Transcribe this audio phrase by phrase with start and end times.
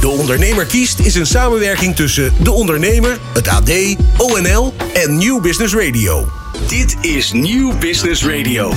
[0.00, 3.70] De Ondernemer kiest is een samenwerking tussen De Ondernemer, het AD,
[4.16, 6.28] ONL en New Business Radio.
[6.68, 8.72] Dit is Nieuw Business Radio.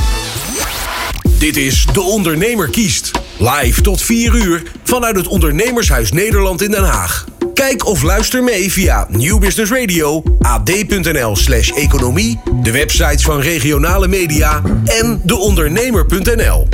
[1.40, 3.12] Dit is De Ondernemer kiest.
[3.38, 7.26] Live tot 4 uur vanuit het Ondernemershuis Nederland in Den Haag.
[7.54, 14.08] Kijk of luister mee via New Business Radio, ad.nl slash economie, de websites van regionale
[14.08, 16.68] media en deondernemer.nl.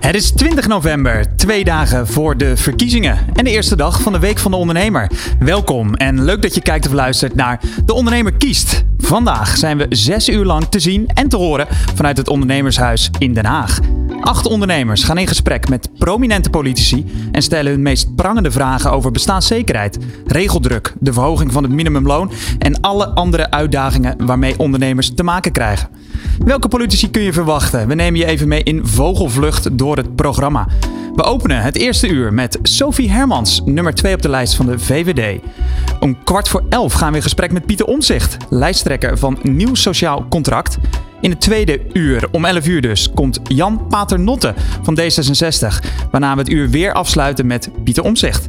[0.00, 4.18] Het is 20 november, twee dagen voor de verkiezingen en de eerste dag van de
[4.18, 5.10] Week van de Ondernemer.
[5.38, 8.84] Welkom en leuk dat je kijkt of luistert naar De Ondernemer kiest.
[8.98, 13.34] Vandaag zijn we zes uur lang te zien en te horen vanuit het Ondernemershuis in
[13.34, 13.78] Den Haag.
[14.20, 19.10] Acht ondernemers gaan in gesprek met prominente politici en stellen hun meest prangende vragen over
[19.10, 25.52] bestaanszekerheid, regeldruk, de verhoging van het minimumloon en alle andere uitdagingen waarmee ondernemers te maken
[25.52, 25.88] krijgen.
[26.44, 27.88] Welke politici kun je verwachten?
[27.88, 30.68] We nemen je even mee in vogelvlucht door het programma.
[31.14, 34.78] We openen het eerste uur met Sophie Hermans, nummer 2 op de lijst van de
[34.78, 35.40] VVD.
[36.00, 40.26] Om kwart voor elf gaan we in gesprek met Pieter Omzicht, lijsttrekker van Nieuw Sociaal
[40.28, 40.78] Contract.
[41.20, 46.40] In het tweede uur, om 11 uur dus, komt Jan Paternotte van D66, waarna we
[46.40, 48.46] het uur weer afsluiten met Pieter Omzicht.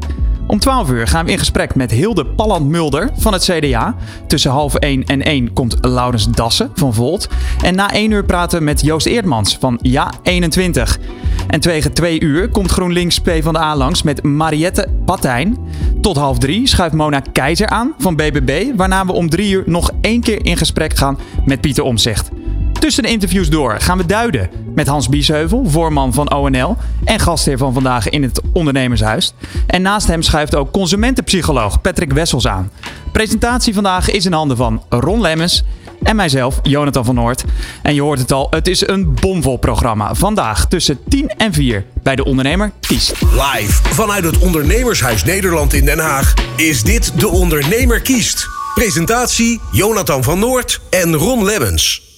[0.52, 3.96] Om 12 uur gaan we in gesprek met Hilde Palland-Mulder van het CDA.
[4.28, 7.30] Tussen half 1 en 1 komt Laurens Dassen van Volt.
[7.64, 11.00] En na 1 uur praten we met Joost Eerdmans van Ja21.
[11.48, 15.58] En tegen 2 uur komt GroenLinks PvdA langs met Mariette Patijn.
[16.02, 18.76] Tot half 3 schuift Mona Keizer aan van BBB.
[18.76, 22.30] Waarna we om 3 uur nog één keer in gesprek gaan met Pieter Omzicht.
[22.82, 27.58] Tussen de interviews door gaan we duiden met Hans Biesheuvel, voorman van ONL en gastheer
[27.58, 29.34] van vandaag in het Ondernemershuis.
[29.68, 32.72] En naast hem schuift ook consumentenpsycholoog Patrick Wessels aan.
[33.12, 35.64] Presentatie vandaag is in handen van Ron Lemmens
[36.04, 37.44] en mijzelf, Jonathan van Noort.
[37.82, 40.16] En je hoort het al, het is een bomvol programma.
[40.16, 43.22] Vandaag tussen 10 en 4 bij de Ondernemer kiest.
[43.22, 48.48] Live vanuit het Ondernemershuis Nederland in Den Haag is dit De Ondernemer kiest.
[48.74, 52.11] Presentatie Jonathan van Noort en Ron Lemmens.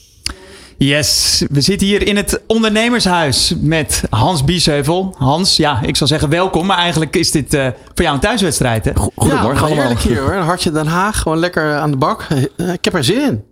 [0.78, 5.16] Yes, we zitten hier in het ondernemershuis met Hans Biesheuvel.
[5.18, 8.86] Hans, ja, ik zal zeggen welkom, maar eigenlijk is dit uh, voor jou een thuiswedstrijd,
[8.86, 8.92] hè?
[9.16, 9.98] Goedemorgen ja, allemaal.
[9.98, 12.28] hier hoor, een hartje Den Haag, gewoon lekker aan de bak.
[12.58, 13.44] Uh, ik heb er zin in.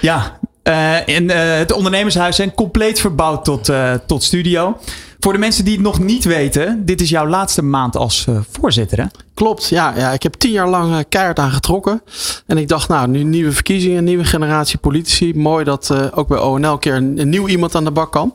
[0.00, 3.70] Ja, uh, in het ondernemershuis zijn compleet verbouwd tot,
[4.06, 4.76] tot studio.
[5.22, 8.98] Voor de mensen die het nog niet weten, dit is jouw laatste maand als voorzitter,
[8.98, 9.04] hè?
[9.34, 10.12] Klopt, ja, ja.
[10.12, 12.02] Ik heb tien jaar lang uh, keihard aan getrokken.
[12.46, 15.34] En ik dacht, nou, nu nieuwe verkiezingen, nieuwe generatie politici.
[15.34, 18.34] Mooi dat uh, ook bij ONL een keer een, nieuw iemand aan de bak kan.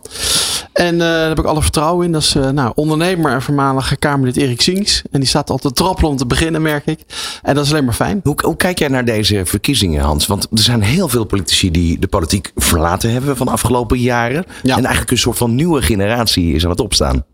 [0.77, 2.11] En uh, daar heb ik alle vertrouwen in.
[2.11, 5.01] Dat is nou, ondernemer en voormalige Kamerlid Erik Sings.
[5.11, 6.99] En die staat al te trappelen om te beginnen, merk ik.
[7.41, 8.19] En dat is alleen maar fijn.
[8.23, 10.27] Hoe, hoe kijk jij naar deze verkiezingen, Hans?
[10.27, 14.45] Want er zijn heel veel politici die de politiek verlaten hebben van de afgelopen jaren.
[14.63, 14.75] Ja.
[14.75, 17.25] En eigenlijk een soort van nieuwe generatie is aan het opstaan.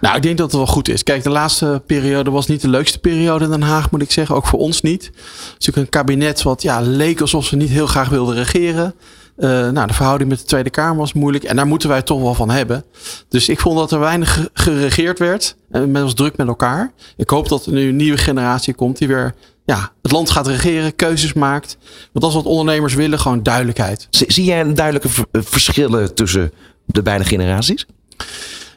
[0.00, 1.02] Nou, ik denk dat het wel goed is.
[1.02, 4.34] Kijk, de laatste periode was niet de leukste periode in Den Haag, moet ik zeggen.
[4.34, 5.04] Ook voor ons niet.
[5.04, 5.14] Het
[5.58, 8.94] is natuurlijk een kabinet wat ja, leek alsof ze niet heel graag wilden regeren.
[9.40, 11.44] Uh, nou, de verhouding met de Tweede Kamer was moeilijk.
[11.44, 12.84] En daar moeten wij toch wel van hebben.
[13.28, 15.56] Dus ik vond dat er weinig geregeerd werd.
[15.70, 16.92] En men was druk met elkaar.
[17.16, 19.34] Ik hoop dat er nu een nieuwe generatie komt die weer
[19.64, 21.76] ja, het land gaat regeren, keuzes maakt.
[21.80, 24.08] Want dat is wat ondernemers willen, gewoon duidelijkheid.
[24.10, 26.52] Zie jij een duidelijke verschillen tussen
[26.84, 27.86] de beide generaties?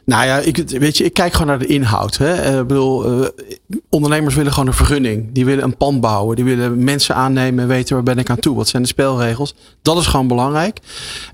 [0.05, 2.17] Nou ja, ik, weet je, ik kijk gewoon naar de inhoud.
[2.17, 2.33] Hè.
[2.33, 3.27] Eh, ik bedoel, uh,
[3.89, 5.29] ondernemers willen gewoon een vergunning.
[5.31, 6.35] Die willen een pand bouwen.
[6.35, 8.55] Die willen mensen aannemen en weten waar ben ik aan toe.
[8.55, 9.55] Wat zijn de spelregels?
[9.81, 10.79] Dat is gewoon belangrijk.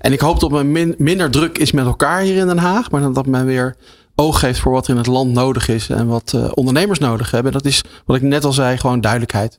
[0.00, 2.90] En ik hoop dat men min, minder druk is met elkaar hier in Den Haag.
[2.90, 3.76] Maar dat men weer
[4.14, 5.88] oog geeft voor wat er in het land nodig is.
[5.88, 7.52] En wat uh, ondernemers nodig hebben.
[7.52, 9.58] Dat is, wat ik net al zei, gewoon duidelijkheid.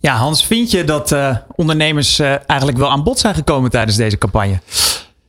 [0.00, 1.16] Ja, Hans, vind je dat
[1.56, 4.60] ondernemers eigenlijk wel aan bod zijn gekomen tijdens deze campagne?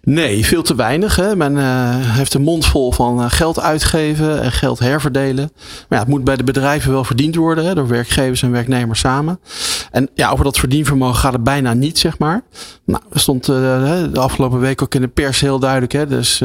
[0.04, 1.16] Nee, veel te weinig.
[1.16, 1.36] Hè.
[1.36, 5.52] Men uh, heeft een mond vol van uh, geld uitgeven en geld herverdelen.
[5.56, 9.00] Maar ja, het moet bij de bedrijven wel verdiend worden hè, door werkgevers en werknemers
[9.00, 9.40] samen.
[9.92, 12.44] En ja, over dat verdienvermogen gaat het bijna niet, zeg maar.
[12.86, 13.56] Nou, er stond uh,
[14.14, 15.92] de afgelopen week ook in de pers heel duidelijk.
[15.92, 16.44] Hè, dus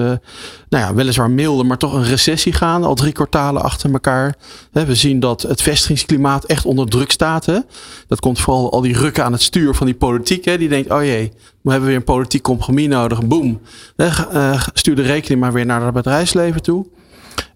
[0.77, 2.85] nou ja, weliswaar milder, maar toch een recessie gaan.
[2.85, 4.35] Al drie kwartalen achter elkaar.
[4.73, 7.47] We zien dat het vestigingsklimaat echt onder druk staat.
[7.47, 7.59] Hè.
[8.09, 10.45] Dat komt vooral al die rukken aan het stuur van die politiek.
[10.45, 13.27] Hè, die denkt, oh jee, we hebben weer een politiek compromis nodig.
[13.27, 13.61] Boom.
[13.97, 16.87] Uh, stuur de rekening maar weer naar het bedrijfsleven toe.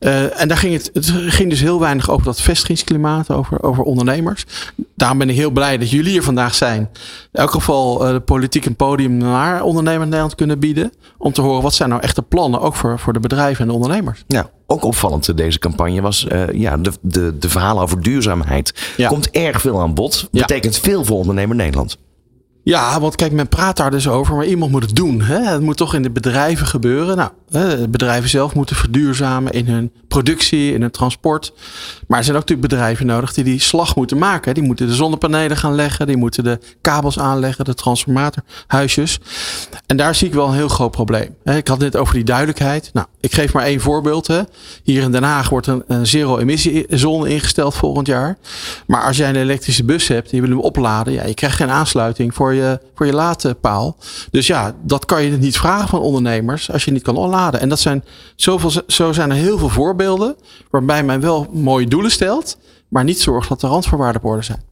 [0.00, 3.85] Uh, en daar ging het, het ging dus heel weinig over dat vestigingsklimaat, over, over
[3.85, 4.47] ondernemers.
[4.94, 6.81] Daarom ben ik heel blij dat jullie hier vandaag zijn.
[6.81, 10.93] In elk geval uh, de politiek een podium naar ondernemers Nederland kunnen bieden.
[11.19, 13.75] Om te horen wat zijn nou echte plannen, ook voor, voor de bedrijven en de
[13.75, 14.25] ondernemers.
[14.27, 18.93] Ja, ook opvallend deze campagne was uh, ja, de, de, de verhalen over duurzaamheid.
[18.97, 19.09] Ja.
[19.09, 20.29] Komt erg veel aan bod.
[20.31, 21.99] Betekent veel voor ondernemer Nederland.
[22.62, 25.23] Ja, want kijk, men praat daar dus over, maar iemand moet het doen.
[25.23, 25.39] Hè?
[25.39, 27.17] Het moet toch in de bedrijven gebeuren.
[27.17, 27.31] Nou,
[27.89, 31.53] bedrijven zelf moeten verduurzamen in hun productie, in hun transport.
[32.07, 34.55] Maar er zijn ook natuurlijk bedrijven nodig die die slag moeten maken.
[34.55, 39.19] Die moeten de zonnepanelen gaan leggen, die moeten de kabels aanleggen, de transformatorhuisjes.
[39.87, 41.37] En daar zie ik wel een heel groot probleem.
[41.45, 42.91] Ik had net over die duidelijkheid.
[42.93, 44.29] Nou, ik geef maar één voorbeeld.
[44.83, 48.39] Hier in Den Haag wordt een, een zero-emissiezone ingesteld volgend jaar.
[48.87, 51.57] Maar als jij een elektrische bus hebt en je wil hem opladen, ja, je krijgt
[51.57, 53.97] geen aansluiting voor je, voor je laadpaal.
[54.31, 57.61] Dus ja, dat kan je niet vragen van ondernemers als je niet kan opladen.
[57.61, 58.05] En dat zijn
[58.37, 60.37] zoveel, zo zijn er heel veel voorbeelden
[60.70, 62.58] waarbij men wel mooie doelen stelt,
[62.88, 64.62] maar niet zorgt dat de randvoorwaarden op orde zijn.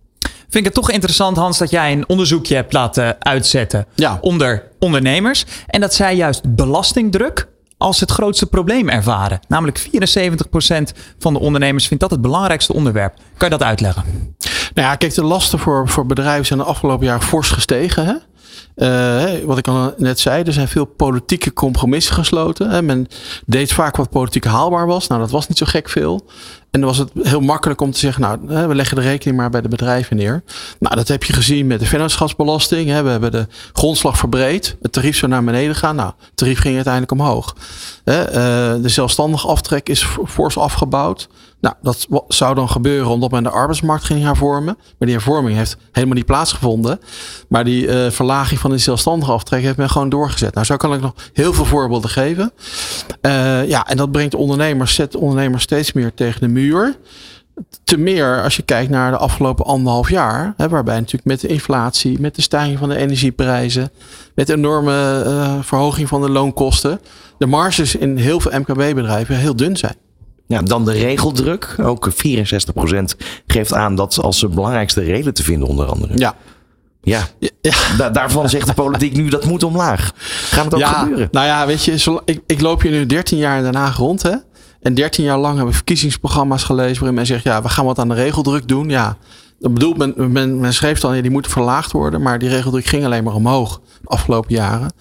[0.50, 3.86] Vind ik het toch interessant, Hans, dat jij een onderzoekje hebt laten uitzetten
[4.20, 5.44] onder ondernemers.
[5.66, 7.48] En dat zij juist belastingdruk
[7.78, 9.40] als het grootste probleem ervaren.
[9.48, 9.86] Namelijk 74%
[11.18, 13.14] van de ondernemers vindt dat het belangrijkste onderwerp.
[13.36, 14.34] Kan je dat uitleggen?
[14.74, 18.04] Nou ja, kijk, de lasten voor, voor bedrijven zijn de afgelopen jaar fors gestegen.
[18.06, 18.14] Hè?
[18.76, 22.70] Uh, wat ik al net zei, er zijn veel politieke compromissen gesloten.
[22.70, 22.82] Hè.
[22.82, 23.06] Men
[23.46, 25.06] deed vaak wat politiek haalbaar was.
[25.06, 26.24] Nou, dat was niet zo gek veel.
[26.70, 29.50] En dan was het heel makkelijk om te zeggen, nou, we leggen de rekening maar
[29.50, 30.42] bij de bedrijven neer.
[30.78, 32.86] Nou, dat heb je gezien met de vennootschapsbelasting.
[32.86, 34.76] We hebben de grondslag verbreed.
[34.82, 35.96] Het tarief zou naar beneden gaan.
[35.96, 37.56] Nou, het tarief ging uiteindelijk omhoog.
[38.04, 38.14] Eh,
[38.82, 41.28] de zelfstandig aftrek is fors afgebouwd.
[41.60, 44.76] Nou, dat zou dan gebeuren omdat men de arbeidsmarkt ging hervormen.
[44.76, 47.00] Maar die hervorming heeft helemaal niet plaatsgevonden.
[47.48, 50.54] Maar die uh, verlaging van de zelfstandige aftrek heeft men gewoon doorgezet.
[50.54, 52.52] Nou, zo kan ik nog heel veel voorbeelden geven.
[53.22, 56.96] Uh, ja, en dat brengt ondernemers, zet ondernemers steeds meer tegen de muur.
[57.84, 60.54] Te meer als je kijkt naar de afgelopen anderhalf jaar.
[60.56, 63.90] Hè, waarbij natuurlijk met de inflatie, met de stijging van de energieprijzen,
[64.34, 67.00] met de enorme uh, verhoging van de loonkosten,
[67.38, 69.96] de marges in heel veel MKB-bedrijven heel dun zijn.
[70.48, 71.74] Ja, dan de regeldruk.
[71.82, 72.14] Ook 64%
[73.46, 76.18] geeft aan dat als de belangrijkste reden te vinden, onder andere.
[76.18, 76.34] Ja.
[77.02, 77.28] Ja,
[77.60, 78.10] ja.
[78.10, 80.12] daarvan zegt de politiek nu dat moet omlaag.
[80.50, 81.28] Gaat het ook ja, gebeuren?
[81.30, 84.22] Nou ja, weet je, ik, ik loop hier nu 13 jaar in Den Haag rond.
[84.22, 84.34] Hè?
[84.82, 87.98] En 13 jaar lang hebben we verkiezingsprogramma's gelezen waarin men zegt, ja, we gaan wat
[87.98, 88.88] aan de regeldruk doen.
[88.88, 89.16] Ja,
[89.58, 92.22] dat bedoelt men, men, men schreef dan, ja, die moet verlaagd worden.
[92.22, 94.92] Maar die regeldruk ging alleen maar omhoog de afgelopen jaren.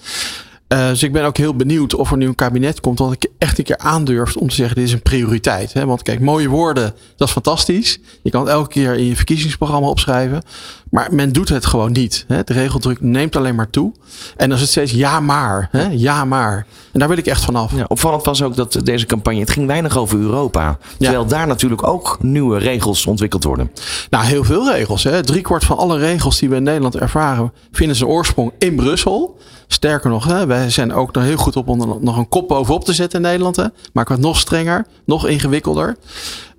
[0.73, 3.27] Uh, dus ik ben ook heel benieuwd of er nu een kabinet komt dat ik
[3.37, 5.73] echt een keer aandurft om te zeggen dit is een prioriteit.
[5.73, 5.85] Hè?
[5.85, 7.99] Want kijk, mooie woorden, dat is fantastisch.
[8.23, 10.43] Je kan het elke keer in je verkiezingsprogramma opschrijven.
[10.91, 12.25] Maar men doet het gewoon niet.
[12.27, 12.43] Hè?
[12.43, 13.91] De regeldruk neemt alleen maar toe.
[14.37, 15.87] En dan is het steeds ja maar, hè?
[15.91, 16.65] ja maar.
[16.93, 17.75] En daar wil ik echt vanaf.
[17.75, 20.77] Ja, opvallend was ook dat deze campagne, het ging weinig over Europa.
[20.97, 23.71] Terwijl daar natuurlijk ook nieuwe regels ontwikkeld worden.
[24.09, 25.03] Nou, heel veel regels.
[25.03, 25.23] Hè?
[25.23, 29.37] Driekwart van alle regels die we in Nederland ervaren, vinden ze oorsprong in Brussel.
[29.67, 32.85] Sterker nog, hè, wij zijn ook nog heel goed op om nog een kop bovenop
[32.85, 33.55] te zetten in Nederland.
[33.55, 33.65] Hè.
[33.93, 35.97] Maken we het nog strenger, nog ingewikkelder.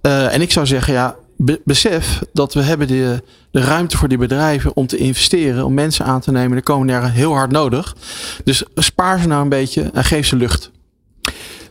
[0.03, 1.17] Uh, en ik zou zeggen, ja,
[1.65, 6.05] besef dat we hebben de, de ruimte voor die bedrijven om te investeren, om mensen
[6.05, 6.57] aan te nemen.
[6.57, 7.97] De komende jaren heel hard nodig.
[8.45, 10.71] Dus spaar ze nou een beetje en geef ze lucht.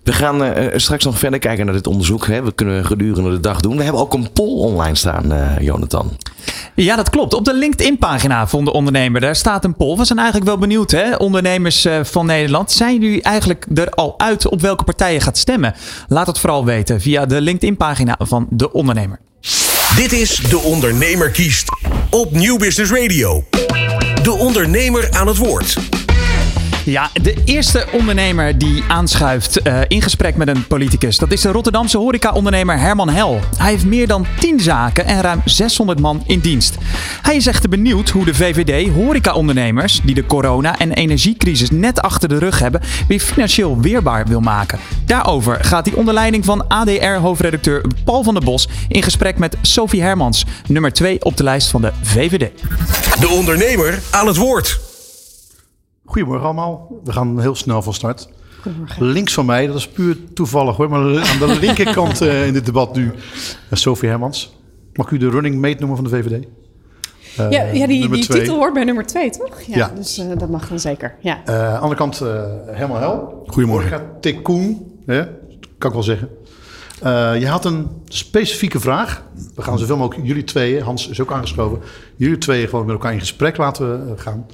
[0.07, 2.27] We gaan uh, straks nog verder kijken naar dit onderzoek.
[2.27, 2.43] Hè.
[2.43, 3.77] We kunnen gedurende de dag doen.
[3.77, 6.11] We hebben ook een poll online staan, uh, Jonathan.
[6.75, 7.33] Ja, dat klopt.
[7.33, 9.97] Op de LinkedIn-pagina van de ondernemer, daar staat een poll.
[9.97, 11.15] We zijn eigenlijk wel benieuwd, hè?
[11.15, 12.71] ondernemers uh, van Nederland.
[12.71, 15.73] Zijn jullie eigenlijk er al uit op welke partij je gaat stemmen?
[16.07, 19.19] Laat het vooral weten via de LinkedIn-pagina van de ondernemer.
[19.95, 21.69] Dit is De Ondernemer kiest
[22.09, 23.43] op Nieuw Business Radio.
[24.23, 25.77] De ondernemer aan het woord.
[26.91, 31.51] Ja, de eerste ondernemer die aanschuift uh, in gesprek met een politicus, dat is de
[31.51, 33.39] Rotterdamse horeca-ondernemer Herman Hel.
[33.57, 36.77] Hij heeft meer dan 10 zaken en ruim 600 man in dienst.
[37.21, 42.29] Hij is echter benieuwd hoe de VVD horeca-ondernemers, die de corona- en energiecrisis net achter
[42.29, 44.79] de rug hebben, weer financieel weerbaar wil maken.
[45.06, 50.01] Daarover gaat hij onder leiding van ADR-hoofdredacteur Paul van der Bos in gesprek met Sophie
[50.01, 52.49] Hermans, nummer 2 op de lijst van de VVD.
[53.19, 54.86] De ondernemer aan het woord.
[56.07, 56.99] Goedemorgen allemaal.
[57.04, 58.30] We gaan heel snel van start.
[58.99, 62.66] Links van mij, dat is puur toevallig hoor, maar aan de linkerkant uh, in dit
[62.66, 63.11] debat nu, uh,
[63.71, 64.56] Sophie Hermans.
[64.94, 66.45] Mag u de running mate noemen van de VVD?
[67.40, 69.61] Uh, ja, ja, die, die titel hoort bij nummer twee, toch?
[69.61, 69.92] Ja, ja.
[69.95, 71.16] dus dat mag dan zeker.
[71.21, 71.37] Ja.
[71.37, 72.19] aan de andere kant
[72.66, 73.44] Herman Hel.
[73.47, 74.02] Goedemorgen.
[74.21, 75.26] Tekoen, hè?
[75.78, 76.30] kan ik wel zeggen.
[77.40, 79.23] je had een specifieke vraag.
[79.56, 81.80] We gaan zoveel mogelijk, jullie tweeën, Hans is ook aangeschoven,
[82.16, 84.45] jullie tweeën gewoon met elkaar in gesprek laten gaan.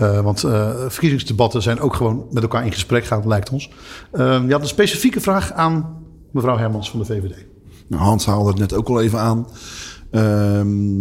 [0.00, 3.70] Uh, want uh, verkiezingsdebatten zijn ook gewoon met elkaar in gesprek gaan, lijkt ons.
[4.12, 5.98] Uh, je had een specifieke vraag aan
[6.30, 7.46] mevrouw Hermans van de VVD.
[7.86, 9.46] Nou, Hans haalde het net ook al even aan.
[10.10, 11.00] Ehm,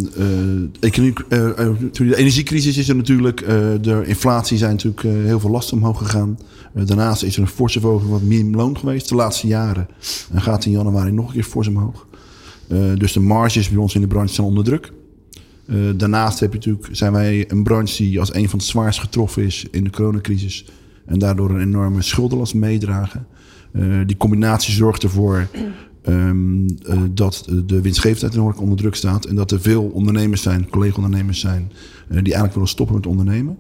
[0.80, 3.46] economie, de energiecrisis is er natuurlijk.
[3.82, 6.40] de inflatie zijn natuurlijk heel veel lasten omhoog gegaan.
[6.74, 9.88] daarnaast is er een forse verhoging van het minimumloon geweest de laatste jaren.
[10.32, 12.08] En gaat in januari nog een keer fors omhoog.
[12.98, 14.92] dus de marges bij ons in de branche zijn onder druk.
[15.70, 19.00] Uh, daarnaast heb je natuurlijk, zijn wij een branche die als een van de zwaarst
[19.00, 20.66] getroffen is in de coronacrisis.
[21.06, 23.28] en daardoor een enorme schuldenlast meedragen.
[24.06, 25.48] die combinatie zorgt ervoor
[26.04, 26.68] um,
[27.12, 31.72] dat de winstgevendheid enorm onder druk staat en dat er veel ondernemers zijn, collega-ondernemers zijn,
[32.08, 33.58] die eigenlijk willen stoppen met ondernemen.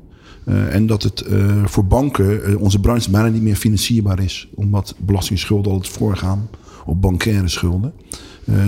[0.49, 4.47] Uh, en dat het uh, voor banken, uh, onze branche bijna niet meer financierbaar is.
[4.55, 6.49] Omdat belastingsschulden altijd voorgaan
[6.85, 7.93] op bankaire schulden.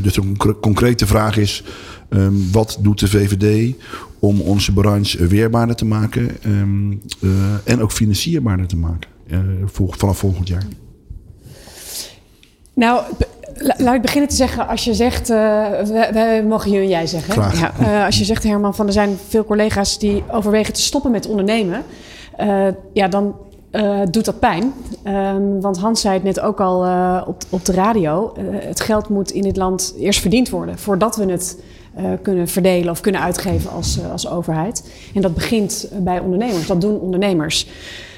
[0.02, 1.64] dus een concrete vraag is,
[2.14, 3.76] um, wat doet de VVD
[4.20, 7.02] om onze branche weerbaarder te maken um,
[7.64, 9.10] en ook financierbaarder te maken
[9.98, 10.64] vanaf volgend jaar?
[12.74, 13.04] Nou,
[13.78, 15.38] laat ik beginnen te zeggen, als je zegt, uh,
[16.12, 17.60] wij, mogen je en jij zeggen.
[17.80, 21.28] Ja, als je zegt, Herman, van er zijn veel collega's die overwegen te stoppen met
[21.28, 21.84] ondernemen.
[22.94, 23.36] Ja, dan
[24.10, 24.74] doet dat pijn.
[25.08, 26.78] Um, want Hans zei het net ook al
[27.28, 28.34] op, op de radio.
[28.52, 31.58] het geld moet in dit land eerst verdiend worden voordat we het
[32.22, 34.92] kunnen verdelen of kunnen uitgeven als, als overheid.
[35.14, 36.68] En dat begint bij ondernemers.
[36.68, 37.68] Dat doen ondernemers.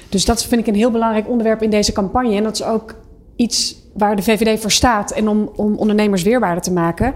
[0.08, 2.36] Dus dat vind ik een heel belangrijk onderwerp in deze campagne.
[2.36, 2.94] En dat is ook
[3.36, 7.14] iets waar de VVD voor staat en om, om ondernemers weerbaarder te maken.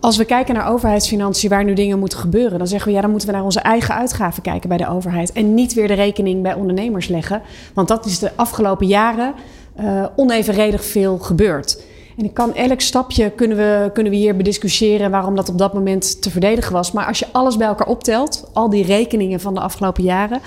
[0.00, 3.10] Als we kijken naar overheidsfinanciën, waar nu dingen moeten gebeuren, dan zeggen we ja, dan
[3.10, 5.32] moeten we naar onze eigen uitgaven kijken bij de overheid.
[5.32, 7.42] En niet weer de rekening bij ondernemers leggen.
[7.74, 9.34] Want dat is de afgelopen jaren
[9.80, 11.82] uh, onevenredig veel gebeurd.
[12.20, 15.74] En ik kan elk stapje kunnen we, kunnen we hier bediscussiëren waarom dat op dat
[15.74, 16.92] moment te verdedigen was.
[16.92, 20.40] Maar als je alles bij elkaar optelt, al die rekeningen van de afgelopen jaren,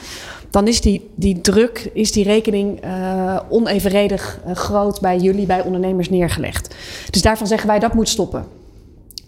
[0.50, 5.62] dan is die, die druk, is die rekening uh, onevenredig uh, groot bij jullie, bij
[5.62, 6.75] ondernemers neergelegd.
[7.10, 8.46] Dus daarvan zeggen wij dat moet stoppen.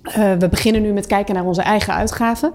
[0.07, 2.51] Uh, we beginnen nu met kijken naar onze eigen uitgaven.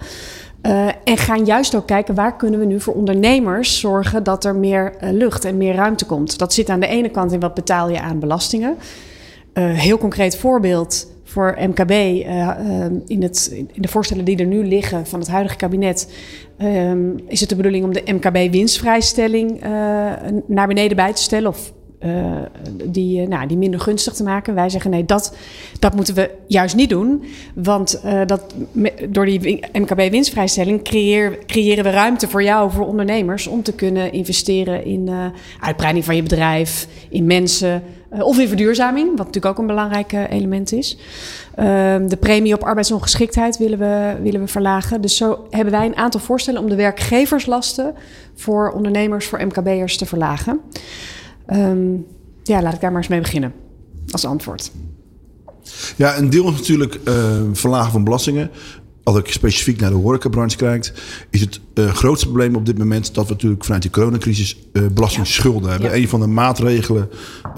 [1.04, 4.94] en gaan juist ook kijken waar kunnen we nu voor ondernemers zorgen dat er meer
[5.00, 6.38] lucht en meer ruimte komt.
[6.38, 8.76] Dat zit aan de ene kant in wat betaal je aan belastingen.
[9.52, 12.50] Heel concreet voorbeeld voor MKB uh,
[13.06, 16.08] in, het, in de voorstellen die er nu liggen van het huidige kabinet
[16.62, 19.60] Um, is het de bedoeling om de MKB-winstvrijstelling
[20.46, 21.48] naar beneden bij te stellen?
[21.48, 21.72] Of
[22.04, 22.36] uh,
[22.84, 24.54] die, uh, nou, die minder gunstig te maken.
[24.54, 25.36] Wij zeggen nee, dat,
[25.78, 27.24] dat moeten we juist niet doen.
[27.54, 28.54] Want dat,
[29.08, 34.84] door die MKB-winstvrijstelling creëer, creëren we ruimte voor jou, voor ondernemers, om te kunnen investeren
[34.84, 35.10] in
[35.60, 40.72] uitbreiding van je bedrijf, in mensen of in verduurzaming, wat natuurlijk ook een belangrijk element
[40.72, 40.98] is.
[41.54, 45.00] Ehm, de premie op arbeidsongeschiktheid willen we, willen we verlagen.
[45.00, 47.94] Dus zo hebben wij een aantal voorstellen om de werkgeverslasten
[48.34, 50.60] voor ondernemers, voor MKB'ers te verlagen.
[51.52, 52.06] Um,
[52.42, 53.52] ja, laat ik daar maar eens mee beginnen
[54.10, 54.70] als antwoord.
[55.96, 58.50] Ja, een deel is natuurlijk uh, verlagen van belastingen
[59.02, 60.92] als ik specifiek naar de horecabranche kijkt,
[61.30, 64.82] is het uh, grootste probleem op dit moment dat we natuurlijk vanuit die coronacrisis uh,
[64.92, 65.96] belastingsschulden hebben.
[65.96, 67.08] Een van de maatregelen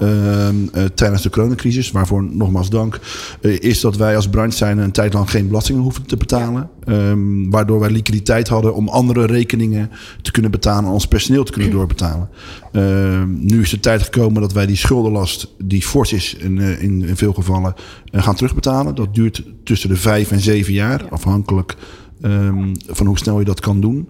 [0.01, 0.47] uh,
[0.93, 2.99] tijdens de coronacrisis, waarvoor nogmaals dank,
[3.41, 6.69] is dat wij als branche zijn een tijd lang geen belastingen hoeven te betalen.
[6.87, 9.89] Um, waardoor wij liquiditeit hadden om andere rekeningen
[10.21, 12.29] te kunnen betalen en ons personeel te kunnen doorbetalen.
[12.71, 17.07] Ehm, nu is de tijd gekomen dat wij die schuldenlast, die fors is in, in,
[17.07, 17.73] in veel gevallen,
[18.11, 18.95] gaan terugbetalen.
[18.95, 21.75] Dat duurt tussen de vijf en zeven jaar, afhankelijk
[22.23, 24.07] um, van hoe snel je dat kan doen.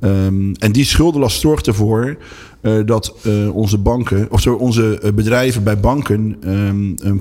[0.00, 2.16] Um, en die schuldenlast zorgt ervoor
[2.62, 7.20] uh, dat uh, onze banken, of onze uh, bedrijven bij banken um, een,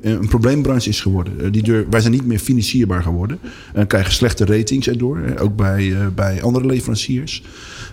[0.00, 1.52] een probleembranche is geworden.
[1.52, 3.38] die wij zijn niet meer financierbaar geworden.
[3.74, 7.42] En krijgen slechte ratings erdoor, ook bij, bij andere leveranciers.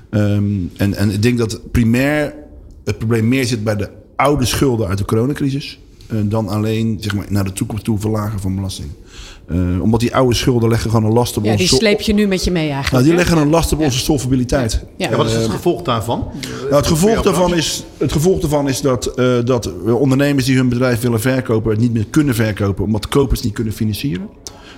[0.09, 2.33] En, en ik denk dat primair
[2.83, 5.79] het probleem meer zit bij de oude schulden uit de coronacrisis.
[6.23, 8.89] dan alleen zeg maar, naar de toekomst toe verlagen van belasting.
[9.51, 11.63] Uh, omdat die oude schulden leggen gewoon een last op ja, onze...
[11.63, 12.91] die sleep je nu met je mee eigenlijk.
[12.91, 14.83] Nou, die leggen een last op onze solvabiliteit.
[14.95, 15.09] Ja.
[15.09, 15.15] ja.
[15.15, 16.27] wat is het gevolg daarvan?
[16.61, 20.69] Nou, het, gevolg daarvan is, het gevolg daarvan is dat, uh, dat ondernemers die hun
[20.69, 21.71] bedrijf willen verkopen...
[21.71, 24.29] het niet meer kunnen verkopen omdat kopers niet kunnen financieren.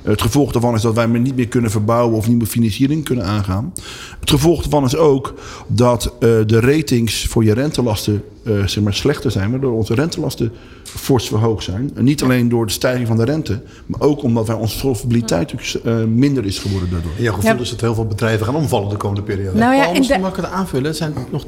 [0.04, 3.26] Het gevolg daarvan is dat wij niet meer kunnen verbouwen of niet meer financiering kunnen
[3.26, 3.74] aangaan.
[4.20, 5.34] Het gevolg daarvan is ook
[5.68, 10.52] dat uh, de ratings voor je rentelasten uh, zeg maar slechter zijn, waardoor onze rentelasten
[10.98, 11.92] fors verhoogd zijn.
[11.96, 15.54] En niet alleen door de stijging van de rente, maar ook omdat wij onze solvabiliteit
[15.84, 17.12] uh, minder is geworden daardoor.
[17.18, 17.60] En jouw gevoel ja.
[17.60, 19.58] is dat heel veel bedrijven gaan omvallen de komende periode.
[19.58, 20.88] Nou ja, Paul, misschien mag ik het aanvullen.
[20.88, 21.44] Er zijn nog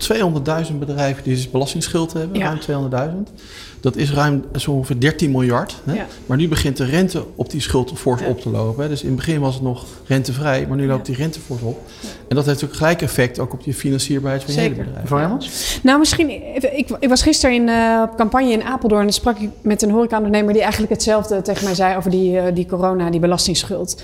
[0.69, 2.57] 200.000 bedrijven die dus belastingsschuld hebben, ja.
[2.67, 3.33] ruim 200.000.
[3.81, 5.81] Dat is ruim zo ongeveer 13 miljard.
[5.83, 5.93] Hè?
[5.93, 6.05] Ja.
[6.25, 8.27] Maar nu begint de rente op die schuld fors ja.
[8.27, 8.83] op te lopen.
[8.83, 8.89] Hè?
[8.89, 11.79] Dus in het begin was het nog rentevrij, maar nu loopt die rente fors op.
[12.27, 15.01] En dat heeft ook gelijk effect ook op je financierbaarheid van je hele bedrijf.
[15.01, 15.37] Mevrouw
[15.83, 16.29] Nou, misschien...
[16.75, 19.05] Ik, ik was gisteren in, uh, op campagne in Apeldoorn...
[19.05, 20.53] en sprak ik met een horecaondernemer...
[20.53, 24.03] die eigenlijk hetzelfde tegen mij zei over die, uh, die corona, die belastingsschuld.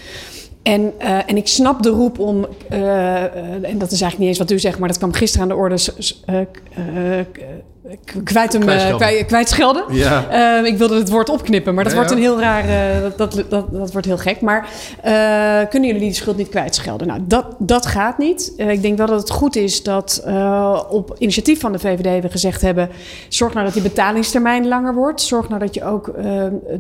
[0.64, 3.24] En, uh, en ik snap de roep om, uh, uh,
[3.70, 5.62] en dat is eigenlijk niet eens wat u zegt, maar dat kwam gisteren aan de
[5.62, 5.78] orde,
[8.24, 8.62] kwijt hem,
[8.96, 9.84] kwijt, kwijtschelden.
[9.90, 10.26] Ja.
[10.30, 12.66] Ehm, ik wilde het woord opknippen, maar dat wordt een heel raar,
[13.02, 14.42] dat, dat, dat, dat, wordt heel gek.
[14.42, 14.70] Maar
[15.70, 17.08] kunnen jullie die schuld niet kwijtschelden?
[17.08, 18.54] Nou, dat, dat gaat niet.
[18.58, 20.24] ik denk wel dat het goed is dat
[20.90, 22.90] op initiatief van de VVD we gezegd hebben,
[23.28, 25.22] zorg nou dat die betalingstermijn langer wordt.
[25.22, 26.06] Zorg nou dat je ook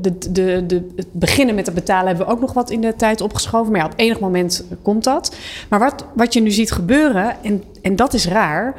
[0.01, 2.95] de, de, de, het beginnen met het betalen hebben we ook nog wat in de
[2.95, 3.71] tijd opgeschoven.
[3.71, 5.35] Maar ja, op enig moment komt dat.
[5.69, 8.75] Maar wat, wat je nu ziet gebeuren, en, en dat is raar,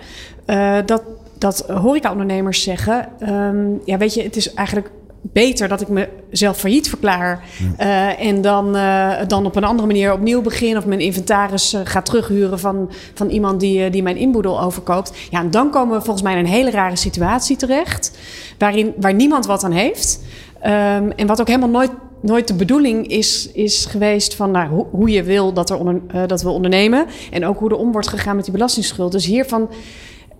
[0.47, 1.03] uh, dat,
[1.38, 3.09] dat horecaondernemers zeggen...
[3.30, 4.90] Um, ja, weet je, het is eigenlijk
[5.23, 7.45] beter dat ik mezelf failliet verklaar.
[7.80, 10.76] Uh, en dan, uh, dan op een andere manier opnieuw begin.
[10.76, 15.12] Of mijn inventaris uh, ga terughuren van, van iemand die, die mijn inboedel overkoopt.
[15.30, 18.18] Ja, en dan komen we volgens mij in een hele rare situatie terecht.
[18.59, 20.21] Waarin, waar niemand wat aan heeft.
[20.62, 21.90] Um, en wat ook helemaal nooit
[22.21, 26.00] nooit de bedoeling is, is geweest van nou, hoe, hoe je wil dat, er onder,
[26.26, 27.07] dat we ondernemen.
[27.30, 29.12] En ook hoe er om wordt gegaan met die belastingsschuld.
[29.12, 29.68] Dus hiervan,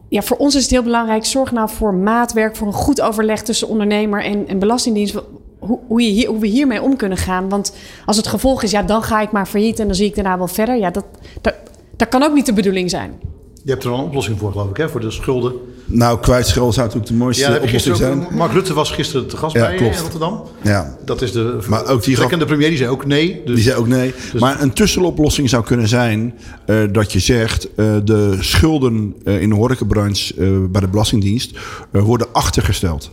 [0.09, 3.43] ja, voor ons is het heel belangrijk, zorg nou voor maatwerk, voor een goed overleg
[3.43, 5.21] tussen ondernemer en, en belastingdienst.
[5.59, 7.49] Hoe, hoe, je hier, hoe we hiermee om kunnen gaan.
[7.49, 10.15] Want als het gevolg is, ja, dan ga ik maar failliet en dan zie ik
[10.15, 10.77] daarna wel verder.
[10.77, 11.05] Ja, dat,
[11.41, 11.55] dat,
[11.97, 13.21] dat kan ook niet de bedoeling zijn.
[13.65, 14.89] Je hebt er al een oplossing voor, geloof ik, hè?
[14.89, 15.53] voor de schulden.
[15.91, 18.27] Nou, kwijtschelden zou natuurlijk de mooiste ja, oplossing zijn.
[18.31, 20.43] Mark Rutte was gisteren te gast bij in Rotterdam.
[20.63, 20.97] Ja.
[21.05, 23.43] Dat is de maar ook die gaf, premier, die zei ook nee.
[23.45, 24.15] Dus, die zei ook nee.
[24.33, 26.35] Dus- maar een tussenoplossing zou kunnen zijn
[26.67, 27.69] uh, dat je zegt...
[27.77, 30.35] Uh, de schulden uh, in de horecabranche
[30.71, 31.59] bij de Belastingdienst
[31.91, 33.11] worden achtergesteld.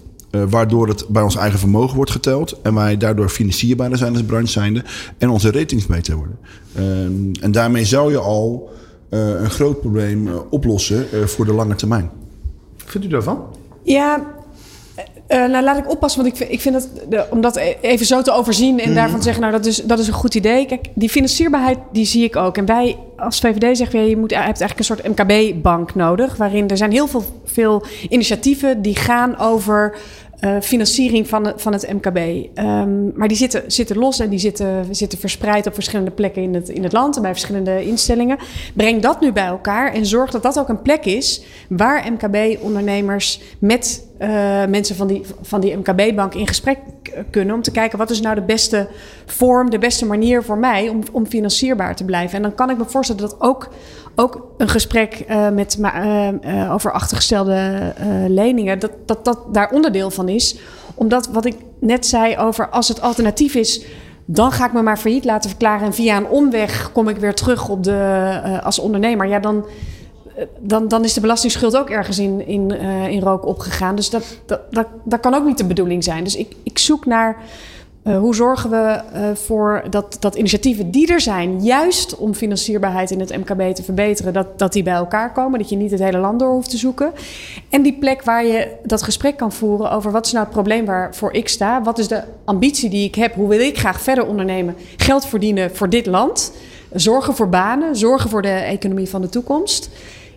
[0.50, 2.60] waardoor het bij ons eigen vermogen wordt geteld.
[2.62, 4.84] En wij daardoor financierbaarder zijn als branche zijnde.
[5.17, 6.38] En onze ratings beter worden.
[6.75, 8.70] Ehm, en daarmee zou je al
[9.10, 12.10] uh, een groot probleem oplossen voor de lange termijn.
[12.85, 13.45] Vindt u daarvan?
[13.83, 14.35] Ja,
[15.27, 18.05] nou, laat ik oppassen, want ik vind, ik vind dat, de, om dat e-, even
[18.05, 18.95] zo te overzien en mm.
[18.95, 20.65] daarvan zeggen, nou, dat is, dat is een goed idee.
[20.65, 22.57] Kijk, die financierbaarheid, die zie ik ook.
[22.57, 26.35] En wij als VVD zeggen, ja, je moet, je hebt eigenlijk een soort MKB-bank nodig,
[26.35, 29.95] waarin er zijn heel veel, veel initiatieven die gaan over
[30.41, 32.17] uh, financiering van, van het MKB.
[32.17, 36.41] Um, ehm, maar die zitten, zitten los en die zitten, zitten verspreid op verschillende plekken
[36.41, 38.37] in het, in het land en bij verschillende instellingen.
[38.73, 43.41] Breng dat nu bij elkaar en zorg dat dat ook een plek is waar MKB-ondernemers
[43.59, 44.27] met uh,
[44.65, 46.77] mensen van die, van die MKB-bank in gesprek
[47.29, 47.55] kunnen.
[47.55, 48.87] Om te kijken wat is nou de beste
[49.25, 52.35] vorm, de beste manier voor mij om, om financierbaar te blijven.
[52.35, 53.69] En dan kan ik me voorstellen dat ook,
[54.15, 57.93] ook een gesprek uh, met, uh, uh, over achtergestelde
[58.27, 60.57] leningen, dat, dat dat daar onderdeel van is.
[60.95, 63.85] Omdat wat ik net zei over als het alternatief is
[64.25, 67.33] dan ga ik me maar failliet laten verklaren en via een omweg kom ik weer
[67.33, 69.27] terug op de, als ondernemer.
[69.27, 69.65] Ja, dan,
[70.59, 72.71] dan, dan is de belastingsschuld ook ergens in, in,
[73.09, 73.95] in rook opgegaan.
[73.95, 76.23] Dus dat, dat, dat, dat kan ook niet de bedoeling zijn.
[76.23, 77.37] Dus ik, ik zoek naar
[78.07, 83.11] uh, hoe zorgen we uh, voor dat, dat initiatieven die er zijn, juist om financierbaarheid
[83.11, 85.59] in het MKB te verbeteren, dat, dat die bij elkaar komen.
[85.59, 87.11] Dat je niet het hele land door hoeft te zoeken.
[87.70, 90.85] En die plek waar je dat gesprek kan voeren over wat is nou het probleem
[90.85, 91.81] waarvoor ik sta.
[91.81, 93.33] Wat is de ambitie die ik heb?
[93.33, 94.75] Hoe wil ik graag verder ondernemen?
[94.98, 96.51] Geld verdienen voor dit land.
[96.94, 99.89] Zorgen voor banen, zorgen voor de economie van de toekomst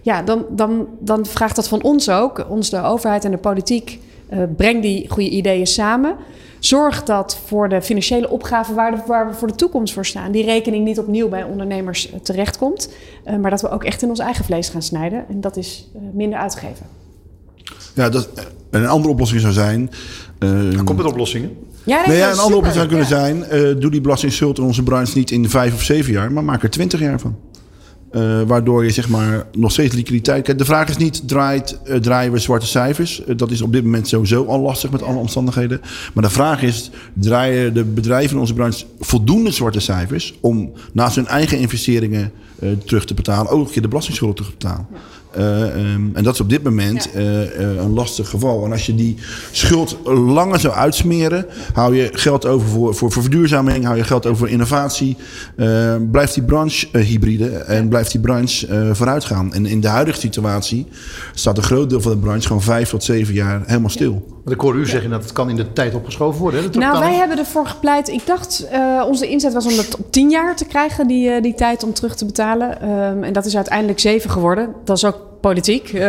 [0.08, 3.98] ja, dan, dan, dan vraagt dat van ons ook, ons de overheid en de politiek,
[4.32, 6.16] uh, breng die goede ideeën samen.
[6.58, 10.44] Zorg dat voor de financiële opgaven waar, waar, we voor de toekomst voor staan, die
[10.44, 12.92] rekening niet opnieuw bij ondernemers uh, terechtkomt.
[13.26, 15.24] Uh, maar dat we ook echt in ons eigen vlees gaan snijden.
[15.28, 16.86] En dat is minder uitgeven.
[17.94, 18.28] Ja, dat,
[18.70, 19.90] een andere oplossing zou zijn.
[20.38, 21.56] Uh, komt met oplossingen?
[21.84, 23.44] Ja, nee, ja, een andere oplossing zou kunnen zijn:
[23.80, 26.70] doe die belastingschuld in onze branche niet in vijf of zeven jaar, maar maak er
[26.70, 27.36] twintig jaar van.
[28.12, 30.44] Uh, waardoor je zeg maar nog steeds liquiditeit.
[30.44, 33.22] Kijk, de vraag is niet: draait, uh, draaien we zwarte cijfers?
[33.26, 35.80] Uh, dat is op dit moment sowieso al lastig met alle omstandigheden.
[36.14, 41.16] Maar de vraag is: draaien de bedrijven in onze branche voldoende zwarte cijfers om naast
[41.16, 42.32] hun eigen investeringen
[42.84, 44.86] terug te betalen, ook een keer de belastingschulden terug te betalen?
[45.36, 47.20] Um, en dat is op dit moment ja.
[47.20, 48.64] uh, uh, een lastig geval.
[48.64, 49.16] En als je die
[49.50, 54.26] schuld langer zou uitsmeren, hou je geld over voor, voor, voor verduurzaming, hou je geld
[54.26, 55.16] over voor innovatie.
[56.10, 59.54] blijft die branche hybride en blijft die branche vooruit gaan.
[59.54, 60.86] En in de huidige situatie
[61.34, 64.37] staat een groot deel van de branche gewoon vijf tot zeven jaar helemaal stil.
[64.48, 66.62] Want ik hoor u zeggen dat het kan in de tijd opgeschoven worden.
[66.62, 66.78] Hè?
[66.78, 68.08] nou, wij hebben ervoor gepleit.
[68.08, 68.66] Ik dacht,
[69.06, 72.16] onze inzet was om het op tien jaar te krijgen, die, die tijd om terug
[72.16, 72.90] te betalen.
[72.90, 74.74] Um, en dat is uiteindelijk zeven geworden.
[74.84, 75.92] Dat is ook politiek.
[75.92, 76.00] Uh,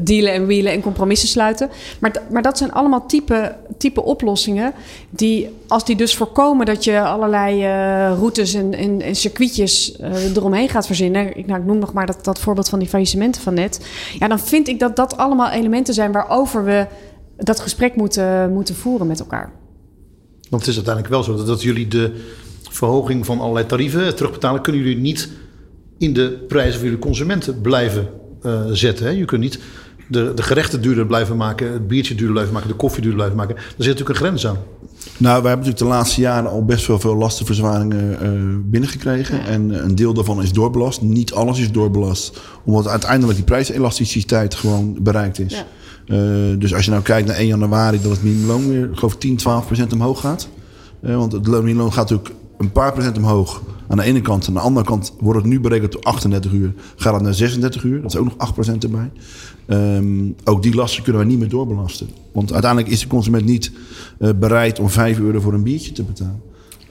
[0.00, 1.70] dealen en wielen en compromissen sluiten.
[1.98, 4.72] Maar, maar dat zijn allemaal type, type oplossingen
[5.10, 7.66] die, als die dus voorkomen dat je allerlei
[8.14, 9.98] routes en, en, en circuitjes
[10.34, 11.36] eromheen gaat verzinnen.
[11.36, 13.86] Ik, nou, ik noem nog maar dat, dat voorbeeld van die faillissementen van net.
[14.18, 16.86] Ja, dan vind ik dat dat allemaal elementen zijn waarover we
[17.36, 19.52] dat gesprek moeten, moeten voeren met elkaar.
[20.50, 22.12] Want het is uiteindelijk wel zo dat, dat jullie de
[22.70, 25.28] verhoging van allerlei tarieven terugbetalen, kunnen jullie niet
[25.98, 28.08] in de prijzen voor jullie consumenten blijven
[28.42, 29.06] uh, zetten.
[29.06, 29.12] Hè?
[29.12, 29.58] Je kunt niet
[30.08, 33.36] de, de gerechten duurder blijven maken, het biertje duurder blijven maken, de koffie duurder blijven
[33.36, 33.54] maken.
[33.54, 34.56] Daar zit natuurlijk een grens aan.
[35.18, 39.44] Nou, wij hebben natuurlijk de laatste jaren al best wel veel lastenverzwaringen uh, binnengekregen.
[39.44, 41.00] En een deel daarvan is doorbelast.
[41.00, 42.40] Niet alles is doorbelast.
[42.64, 45.52] Omdat uiteindelijk die prijselasticiteit gewoon bereikt is.
[45.52, 45.66] Ja.
[46.06, 49.36] Uh, dus als je nou kijkt naar 1 januari, dat het minimumloon weer, geloof 10,
[49.36, 50.48] 12 procent omhoog gaat.
[51.00, 54.48] Uh, want het minimumloon gaat natuurlijk een paar procent omhoog aan de ene kant.
[54.48, 56.72] Aan de andere kant wordt het nu berekend tot 38 uur.
[56.96, 59.10] Gaat het naar 36 uur, dat is ook nog 8 procent erbij.
[59.66, 62.08] Um, ook die lasten kunnen we niet meer doorbelasten.
[62.32, 63.72] Want uiteindelijk is de consument niet
[64.18, 66.42] uh, bereid om 5 euro voor een biertje te betalen.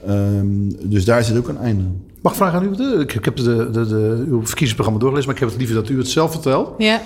[0.08, 2.00] Um, dus daar zit ook een einde aan.
[2.22, 3.00] Mag ik vragen aan u?
[3.00, 5.88] Ik, ik heb de, de, de, uw verkiezingsprogramma doorgelezen, maar ik heb het liever dat
[5.88, 6.74] u het zelf vertelt.
[6.78, 7.02] Ja.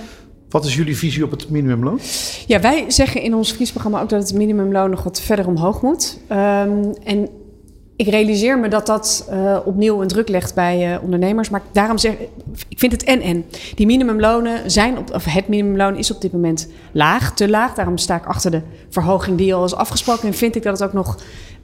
[0.51, 2.01] Wat is jullie visie op het minimumloon?
[2.47, 6.19] Ja, wij zeggen in ons verkiezingsprogramma ook dat het minimumloon nog wat verder omhoog moet.
[6.31, 7.29] Um, en
[7.97, 11.51] ik realiseer me dat dat uh, opnieuw een druk legt bij uh, ondernemers.
[11.51, 12.13] Maar daarom zeg
[12.69, 13.45] ik, vind het en-en.
[13.75, 17.75] Die minimumlonen zijn, op, of het minimumloon is op dit moment laag, te laag.
[17.75, 20.29] Daarom sta ik achter de verhoging die al is afgesproken.
[20.29, 21.19] En vind ik dat het ook nog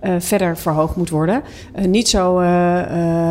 [0.05, 1.43] uh, verder verhoogd moet worden.
[1.87, 2.39] niet zo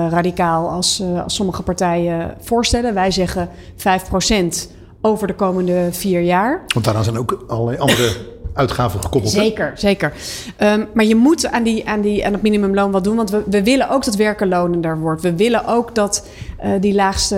[0.09, 2.93] radicaal als, als sommige partijen voorstellen.
[2.93, 4.73] Wij zeggen 5%
[5.05, 6.63] over de komende vier jaar.
[6.73, 8.11] Want daaraan zijn ook allerlei andere
[8.53, 9.33] uitgaven gekoppeld.
[9.33, 9.77] Zeker, hè?
[9.79, 10.13] zeker.
[10.59, 13.15] Um, maar je moet aan, die, aan, die, aan het minimumloon wat doen.
[13.15, 15.21] Want we, we willen ook dat werken lonender wordt.
[15.21, 16.27] We willen ook dat
[16.63, 17.35] uh, die laagste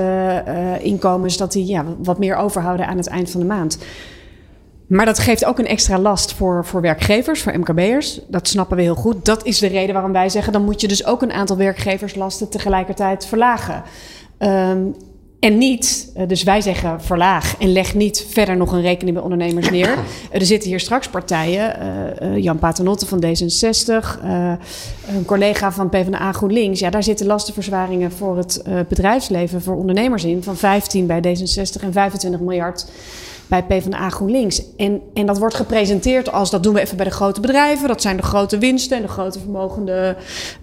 [0.48, 3.78] uh, inkomens dat die, ja, wat meer overhouden aan het eind van de maand.
[4.88, 8.20] Maar dat geeft ook een extra last voor, voor werkgevers, voor MKB'ers.
[8.28, 9.26] Dat snappen we heel goed.
[9.26, 10.54] Dat is de reden waarom wij zeggen...
[10.54, 13.84] dan moet je dus ook een aantal werkgeverslasten tegelijkertijd verlagen.
[14.40, 14.96] Um,
[15.40, 19.24] en niet, eh, dus wij zeggen verlaag en leg niet verder nog een rekening bij
[19.24, 19.98] ondernemers neer.
[20.32, 21.76] Er zitten hier straks partijen,
[22.22, 24.54] uh, Jan Paternotte van D66, uh,
[25.08, 26.80] een collega van PvdA GroenLinks.
[26.80, 31.92] Ja, daar zitten lastenverzwaringen voor het bedrijfsleven, voor ondernemers in, van 15 bij D66 en
[31.92, 32.86] 25 miljard
[33.48, 34.62] bij PvdA GroenLinks.
[34.78, 37.88] En, en dat wordt gepresenteerd als dat doen we even bij de grote bedrijven.
[37.88, 40.16] Dat zijn de grote winsten en de grote vermogende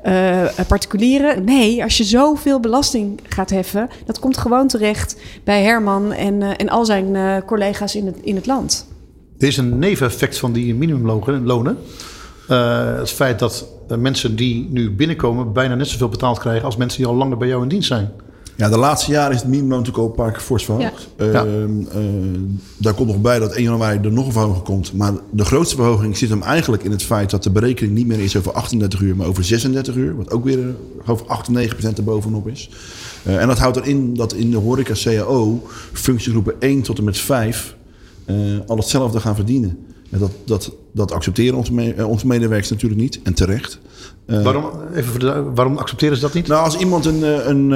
[0.07, 1.44] uh, particulieren.
[1.44, 6.51] Nee, als je zoveel belasting gaat heffen, dat komt gewoon terecht bij Herman en, uh,
[6.57, 8.87] en al zijn uh, collega's in het, in het land.
[9.38, 11.79] Er is een neveneffect van die minimumlonen.
[12.99, 13.66] het feit dat
[13.99, 17.49] mensen die nu binnenkomen bijna net zoveel betaald krijgen als mensen die al langer bij
[17.49, 18.11] jou in dienst zijn.
[18.56, 21.08] Ja, de laatste jaren is het minimumloon natuurlijk al een paar keer fors verhoogd.
[21.18, 21.44] Ja.
[21.44, 22.40] Uh, uh,
[22.76, 24.92] daar komt nog bij dat 1 januari er nog een verhoging komt.
[24.92, 28.20] Maar de grootste verhoging zit hem eigenlijk in het feit dat de berekening niet meer
[28.20, 30.16] is over 38 uur, maar over 36 uur.
[30.16, 30.74] Wat ook weer
[31.06, 32.70] over 8 of 9 procent erbovenop is.
[33.26, 35.62] Uh, en dat houdt erin dat in de horeca CAO
[35.92, 37.76] functiegroepen 1 tot en met 5
[38.66, 39.78] al hetzelfde gaan verdienen.
[40.14, 43.20] En dat, dat, dat accepteren onze, me, onze medewerkers natuurlijk niet.
[43.22, 43.79] En terecht.
[44.27, 46.46] Uh, waarom, even voor de, waarom accepteren ze dat niet?
[46.46, 47.70] Nou, als iemand een, een,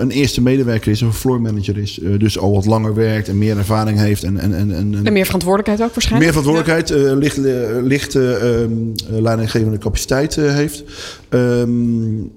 [0.00, 3.38] een eerste medewerker is, of een floor manager is, dus al wat langer werkt en
[3.38, 4.22] meer ervaring heeft.
[4.24, 6.32] En, en, en, en, en meer verantwoordelijkheid ook waarschijnlijk.
[6.32, 7.12] Meer verantwoordelijkheid, ja.
[7.12, 10.84] uh, licht, uh, licht um, leidinggevende capaciteit heeft.
[11.30, 12.30] Um,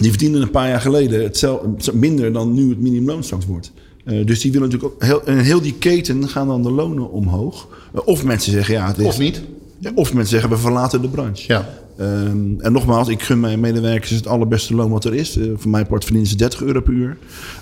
[0.00, 3.72] die verdienen een paar jaar geleden hetzelfde, minder dan nu het minimumloon straks wordt.
[4.04, 7.10] Uh, dus die willen natuurlijk ook heel, in heel die keten gaan dan de lonen
[7.10, 7.68] omhoog.
[7.94, 9.42] Uh, of mensen zeggen ja, het is, of niet.
[9.94, 11.44] Of mensen zeggen we verlaten de branche.
[11.46, 11.68] Ja.
[12.00, 15.36] Um, en nogmaals, ik gun mijn medewerkers het allerbeste loon wat er is.
[15.36, 17.16] Uh, voor mijn part verdienen ze 30 euro per uur.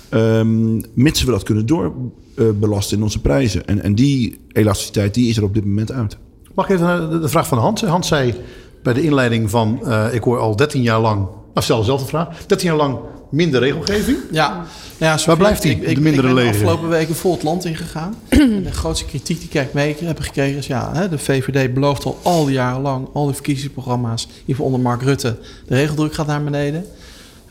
[0.09, 3.67] Um, mits we dat kunnen doorbelasten in onze prijzen.
[3.67, 6.17] En, en die elasticiteit die is er op dit moment uit.
[6.53, 7.81] Mag ik even de, de vraag van Hans?
[7.81, 8.35] Hans zei
[8.83, 9.79] bij de inleiding van
[10.11, 11.27] ik hoor al 13 jaar lang.
[11.53, 12.45] Nou, stel dezelfde vraag.
[12.45, 12.97] 13 jaar lang
[13.33, 14.17] minder regelgeving.
[14.31, 14.65] Ja,
[14.97, 15.71] ja waar blijft die?
[15.71, 18.15] Ik, de mindere ik ben de afgelopen weken vol het land ingegaan.
[18.29, 20.67] en de grootste kritiek die ik mee heb gekregen is...
[20.67, 23.07] ja, hè, de VVD belooft al al die jaren lang...
[23.13, 25.37] al die verkiezingsprogramma's, hiervoor onder Mark Rutte...
[25.67, 26.85] de regeldruk gaat naar beneden.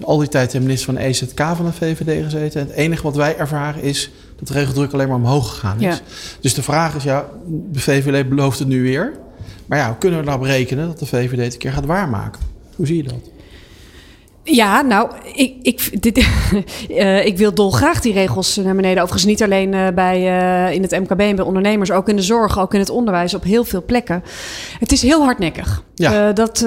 [0.01, 2.61] Al die tijd de minister van de EZK van de VVD gezeten.
[2.61, 5.97] En het enige wat wij ervaren is dat de regeldruk alleen maar omhoog gegaan is.
[5.97, 6.01] Ja.
[6.41, 7.27] Dus de vraag is, ja,
[7.71, 9.13] de VVD belooft het nu weer.
[9.67, 12.41] Maar ja, kunnen we nou berekenen dat de VVD het een keer gaat waarmaken?
[12.77, 13.31] Hoe zie je dat?
[14.45, 16.27] Ja, nou, ik, ik, dit,
[16.89, 19.03] uh, ik wil dolgraag die regels naar beneden.
[19.03, 22.23] Overigens niet alleen uh, bij, uh, in het MKB en bij ondernemers, ook in de
[22.23, 24.23] zorg, ook in het onderwijs, op heel veel plekken.
[24.79, 25.83] Het is heel hardnekkig.
[25.95, 26.33] Ja.
[26.33, 26.59] dat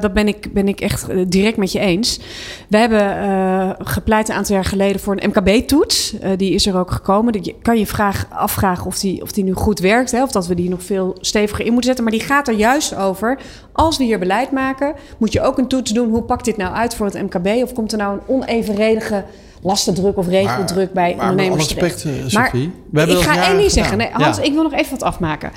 [0.00, 2.20] dat ben, ik, ben ik echt direct met je eens.
[2.68, 6.14] We hebben gepleit een aantal jaar geleden voor een MKB-toets.
[6.36, 7.42] die is er ook gekomen.
[7.42, 10.46] Je kan je vraag, afvragen of die, of die nu goed werkt, hè, of dat
[10.46, 12.04] we die nog veel steviger in moeten zetten.
[12.04, 13.38] Maar die gaat er juist over.
[13.72, 16.10] Als we hier beleid maken, moet je ook een toets doen.
[16.10, 17.23] Hoe pakt dit nou uit voor het MKB?
[17.62, 19.24] Of komt er nou een onevenredige
[19.64, 22.54] lastendruk of regeldruk bij maar, ondernemers respect, terecht?
[22.90, 23.98] maar ik ga één ding zeggen.
[23.98, 24.42] Nee, Hans, ja.
[24.42, 25.50] ik wil nog even wat afmaken.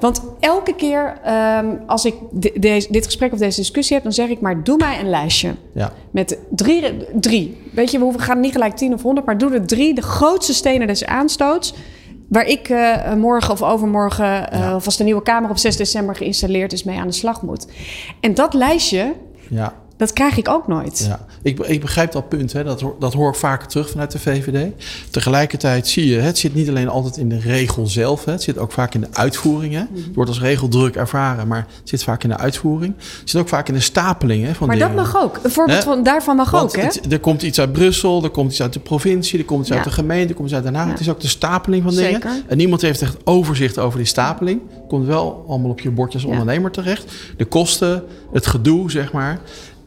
[0.00, 1.18] Want elke keer
[1.58, 4.04] um, als ik de, de, dit gesprek of deze discussie heb...
[4.04, 5.54] dan zeg ik maar, doe mij een lijstje.
[5.74, 5.92] Ja.
[6.10, 7.56] Met drie, drie.
[7.72, 9.26] Weet je, we gaan niet gelijk tien of honderd...
[9.26, 11.74] maar doe er drie, de grootste stenen des aanstoots...
[12.28, 16.16] waar ik uh, morgen of overmorgen, uh, of als de nieuwe Kamer op 6 december
[16.16, 17.66] geïnstalleerd is, mee aan de slag moet.
[18.20, 19.14] En dat lijstje,
[19.48, 19.74] ja.
[20.00, 21.04] Dat krijg ik ook nooit.
[21.08, 22.52] Ja, ik, ik begrijp dat punt.
[22.52, 22.64] Hè.
[22.64, 24.72] Dat, dat hoor ik vaker terug vanuit de VVD.
[25.10, 28.24] Tegelijkertijd zie je, het zit niet alleen altijd in de regel zelf.
[28.24, 28.32] Hè.
[28.32, 29.74] Het zit ook vaak in de uitvoering.
[29.74, 29.78] Hè.
[29.80, 32.94] Het wordt als regel druk ervaren, maar het zit vaak in de uitvoering.
[32.96, 35.38] Het zit ook vaak in de stapeling hè, van Maar dat mag ook.
[35.42, 36.76] Een voorbeeld van, daarvan mag ook.
[36.76, 36.88] Hè?
[37.10, 39.84] er komt iets uit Brussel, er komt iets uit de provincie, er komt iets uit
[39.84, 40.88] de gemeente, er komt iets uit Den Haag.
[40.88, 42.22] Het is ook de stapeling van dingen.
[42.46, 44.60] En niemand heeft echt overzicht over die stapeling.
[44.88, 47.12] Komt wel allemaal op je bordjes ondernemer terecht.
[47.36, 49.40] De kosten, het gedoe, zeg maar.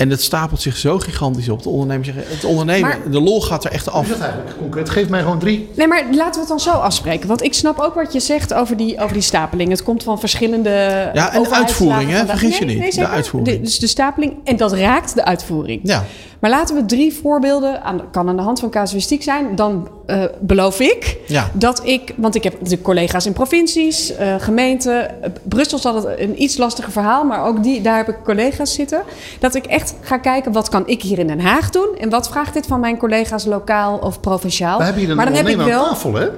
[0.03, 1.63] En het stapelt zich zo gigantisch op.
[1.63, 4.03] De ondernemer zeggen, het ondernemen, de lol gaat er echt af.
[4.03, 4.89] Is dat eigenlijk concreet?
[4.89, 5.69] Geef mij gewoon drie.
[5.75, 7.27] Nee, maar laten we het dan zo afspreken.
[7.27, 9.69] Want ik snap ook wat je zegt over die, over die stapeling.
[9.69, 10.69] Het komt van verschillende.
[11.13, 12.25] Ja, en de uitvoering, hè?
[12.25, 12.95] Vergis je niet.
[12.95, 13.61] de uitvoering.
[13.61, 14.33] dus de stapeling.
[14.43, 15.79] En dat raakt de uitvoering.
[15.83, 16.03] Ja.
[16.43, 19.55] Maar laten we drie voorbeelden, aan, kan aan de hand van casuïstiek zijn.
[19.55, 21.49] Dan uh, beloof ik ja.
[21.53, 25.01] dat ik, want ik heb de collega's in provincies, uh, gemeenten.
[25.01, 28.73] Uh, Brussel is altijd een iets lastiger verhaal, maar ook die, daar heb ik collega's
[28.73, 29.01] zitten.
[29.39, 31.89] Dat ik echt ga kijken, wat kan ik hier in Den Haag doen?
[31.99, 34.77] En wat vraagt dit van mijn collega's lokaal of provinciaal?
[34.77, 36.29] We hebben hier een maar dan heb ik wel, tafel, hè?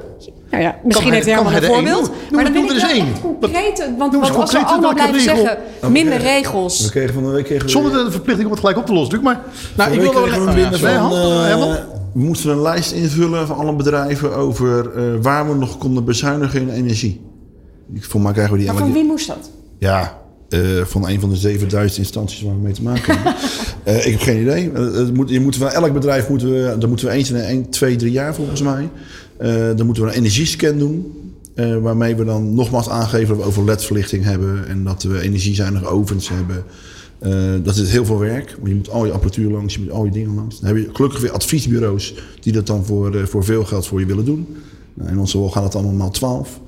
[0.56, 2.12] Nou ja, misschien heeft hij helemaal een voorbeeld.
[2.32, 3.08] maar dan wil ik wel één.
[3.22, 3.90] concreet.
[3.98, 5.58] Want, want als we allemaal blijven zeggen,
[5.92, 6.84] minder regels.
[6.84, 7.46] We kregen van de week...
[7.46, 9.42] Kregen Zonder de verplichting om het gelijk op te lossen, maar...
[9.76, 10.90] Nou, ik wil wel binnen van...
[10.90, 11.76] Uh,
[12.14, 16.62] we moesten een lijst invullen van alle bedrijven over uh, waar we nog konden bezuinigen
[16.62, 17.22] in energie.
[18.00, 18.68] Voor mij krijgen we die...
[18.68, 19.50] Maar van wie moest dat?
[19.78, 20.18] Ja,
[20.56, 23.36] uh, van een van de 7000 instanties waar we mee te maken hebben.
[23.88, 24.72] uh, ik heb geen idee.
[24.72, 27.70] Uh, moet, je moet van elk bedrijf moeten we, dan moeten we eens in een,
[27.70, 28.90] twee, drie jaar volgens mij.
[29.76, 31.14] dan moeten we een energiescan doen.
[31.82, 34.68] waarmee we dan nogmaals aangeven dat we over ledverlichting hebben.
[34.68, 36.64] En dat we energiezuinige ovens hebben.
[37.64, 38.56] dat is heel veel werk.
[38.58, 40.60] Want je moet al je apparatuur langs, je moet al je dingen langs.
[40.60, 44.06] Dan heb je gelukkig weer adviesbureaus die dat dan voor, voor veel geld voor je
[44.06, 44.48] willen doen.
[44.94, 46.60] Nou, in onze geval gaat het allemaal maal 12.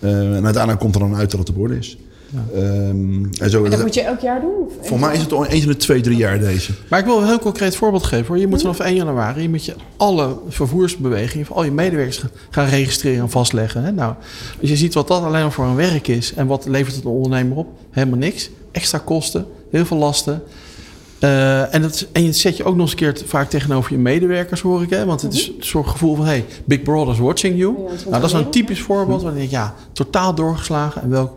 [0.00, 1.98] en uiteindelijk komt er dan uit dat het op orde is.
[2.30, 2.60] Ja.
[2.60, 4.70] Um, en, zo, en dat moet je elk jaar doen?
[4.80, 6.72] Voor mij is het eens in de twee, drie jaar deze.
[6.88, 8.26] Maar ik wil een heel concreet voorbeeld geven.
[8.26, 8.38] Hoor.
[8.38, 11.46] Je moet vanaf 1 januari je moet je alle vervoersbewegingen...
[11.50, 13.84] al je medewerkers gaan registreren en vastleggen.
[13.84, 13.92] Hè?
[13.92, 14.14] Nou,
[14.60, 16.34] als je ziet wat dat alleen maar voor een werk is...
[16.34, 17.68] en wat levert het een ondernemer op?
[17.90, 18.50] Helemaal niks.
[18.72, 20.42] Extra kosten, heel veel lasten.
[21.20, 23.98] Uh, en, dat, en je zet je ook nog eens een keer vaak tegenover je
[23.98, 24.90] medewerkers, hoor ik.
[24.90, 25.04] Hè?
[25.04, 27.74] Want het is een soort gevoel van, hey, Big Brother's watching you.
[27.78, 31.02] Ja, nou, dat is een typisch voorbeeld waarin je ja, totaal doorgeslagen.
[31.02, 31.32] En welk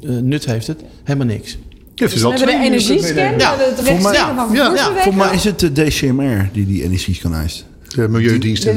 [0.00, 0.80] uh, nut heeft het?
[1.04, 1.58] Helemaal niks.
[1.94, 3.56] Dus we hebben de energiescan, ja.
[3.56, 7.64] de voor mij, ja, ja, voor mij is het de DCMR die die energiescan eist.
[7.94, 8.76] De Milieudienst in,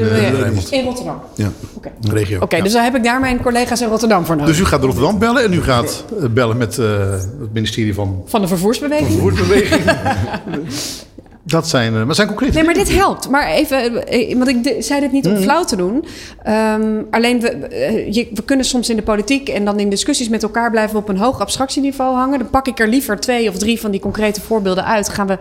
[0.70, 1.22] in Rotterdam.
[1.36, 1.92] Ja, okay.
[2.02, 2.40] regio.
[2.40, 4.56] Oké, dus daar heb ik daar mijn collega's in Rotterdam voor nodig.
[4.56, 8.24] Dus u gaat Rotterdam bellen en u gaat bellen met uh, het ministerie van...
[8.26, 9.20] Van de vervoersbeweging.
[9.20, 9.84] Van de vervoersbeweging.
[11.46, 13.30] Dat zijn, maar zijn concrete Nee, maar dit helpt.
[13.30, 13.94] Maar even,
[14.38, 15.42] want ik zei dit niet om mm.
[15.42, 16.06] flauw te doen.
[16.48, 17.68] Um, alleen, we,
[18.12, 21.10] je, we kunnen soms in de politiek en dan in discussies met elkaar blijven op
[21.10, 22.40] een hoog abstractieniveau hangen.
[22.40, 25.10] Dan pak ik er liever twee of drie van die concrete voorbeelden uit.
[25.10, 25.38] Gaan we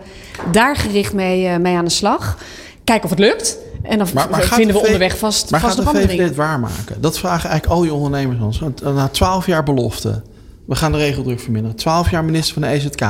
[0.51, 2.37] daar gericht mee, uh, mee aan de slag.
[2.83, 3.57] Kijken of het lukt.
[3.81, 7.01] En dan maar, maar vinden we onderweg vast Maar vast gaat de VVD het waarmaken?
[7.01, 8.81] Dat vragen eigenlijk al je ondernemers ons.
[8.83, 10.21] Na twaalf jaar belofte.
[10.65, 11.77] We gaan de regeldruk verminderen.
[11.77, 13.01] Twaalf jaar minister van de EZK.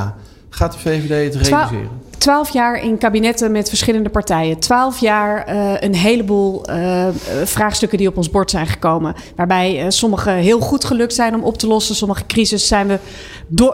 [0.53, 1.89] Gaat de VVD het realiseren?
[2.17, 4.59] Twaalf jaar in kabinetten met verschillende partijen.
[4.59, 7.07] Twaalf jaar uh, een heleboel uh,
[7.43, 9.15] vraagstukken die op ons bord zijn gekomen.
[9.35, 11.95] Waarbij uh, sommige heel goed gelukt zijn om op te lossen.
[11.95, 12.99] Sommige crisis zijn we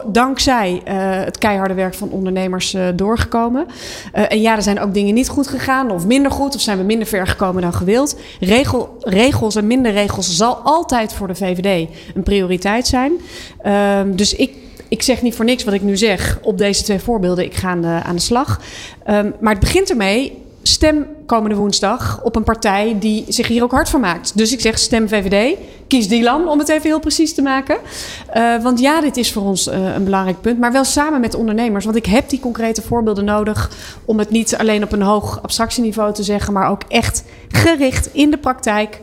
[0.06, 0.80] dankzij
[1.24, 3.66] het keiharde werk van ondernemers doorgekomen.
[4.12, 6.54] en ja, er zijn ook dingen niet goed gegaan of minder goed.
[6.54, 8.16] Of zijn we minder ver gekomen dan gewild.
[8.40, 13.12] Regel, regels en minder regels zal altijd voor de VVD een prioriteit zijn.
[13.62, 14.50] Ehm, dus ik
[14.90, 17.44] ik zeg niet voor niks wat ik nu zeg op deze twee voorbeelden.
[17.44, 17.68] Ik ga
[18.02, 18.60] aan de, slag.
[19.08, 20.42] Um, maar het begint ermee.
[20.62, 24.36] Stem komende woensdag op een partij die zich hier ook hard van maakt.
[24.36, 25.56] Dus ik zeg stem VVD.
[25.86, 27.76] Kies Dylan, om het even heel precies te maken.
[28.36, 30.58] Uh, want ja, dit is voor ons uh, een belangrijk punt.
[30.58, 31.84] Maar wel samen met ondernemers.
[31.84, 33.70] Want ik heb die concrete voorbeelden nodig.
[34.04, 36.52] Om het niet alleen op een hoog abstractieniveau te zeggen.
[36.52, 39.00] Maar ook echt gericht in de praktijk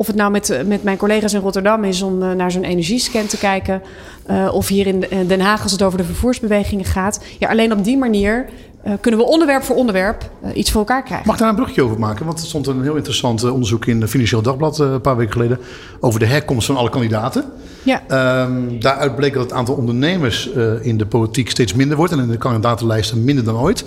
[0.00, 3.26] of het nou met, met mijn collega's in Rotterdam is om uh, naar zo'n energiescan
[3.26, 3.82] te kijken.
[4.30, 7.20] Uh, of hier in Den Haag als het over de vervoersbewegingen gaat.
[7.38, 8.46] Ja, alleen op die manier
[8.86, 11.26] uh, kunnen we onderwerp voor onderwerp iets voor elkaar krijgen.
[11.26, 12.26] Mag ik daar een brugje over maken?
[12.26, 15.58] Want er stond een heel interessant onderzoek in Financieel Dagblad een paar weken geleden.
[16.00, 17.44] Over de herkomst van alle kandidaten.
[17.82, 18.02] Ja.
[18.42, 22.12] Um, daaruit bleek dat het aantal ondernemers in de politiek steeds minder wordt.
[22.12, 23.84] En in de kandidatenlijsten minder dan ooit.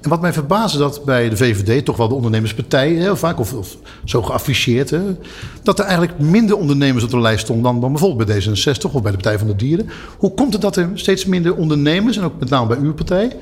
[0.00, 3.76] En wat mij verbaasde dat bij de VVD, toch wel de ondernemerspartij, heel vaak, of,
[4.04, 5.00] zo geafficheerd, hè,
[5.62, 9.02] dat er eigenlijk minder ondernemers op de lijst stonden dan, dan bijvoorbeeld bij D66 of
[9.02, 9.88] bij de Partij van de Dieren.
[10.18, 13.36] Hoe komt het dat er steeds minder ondernemers, en ook met name bij uw partij,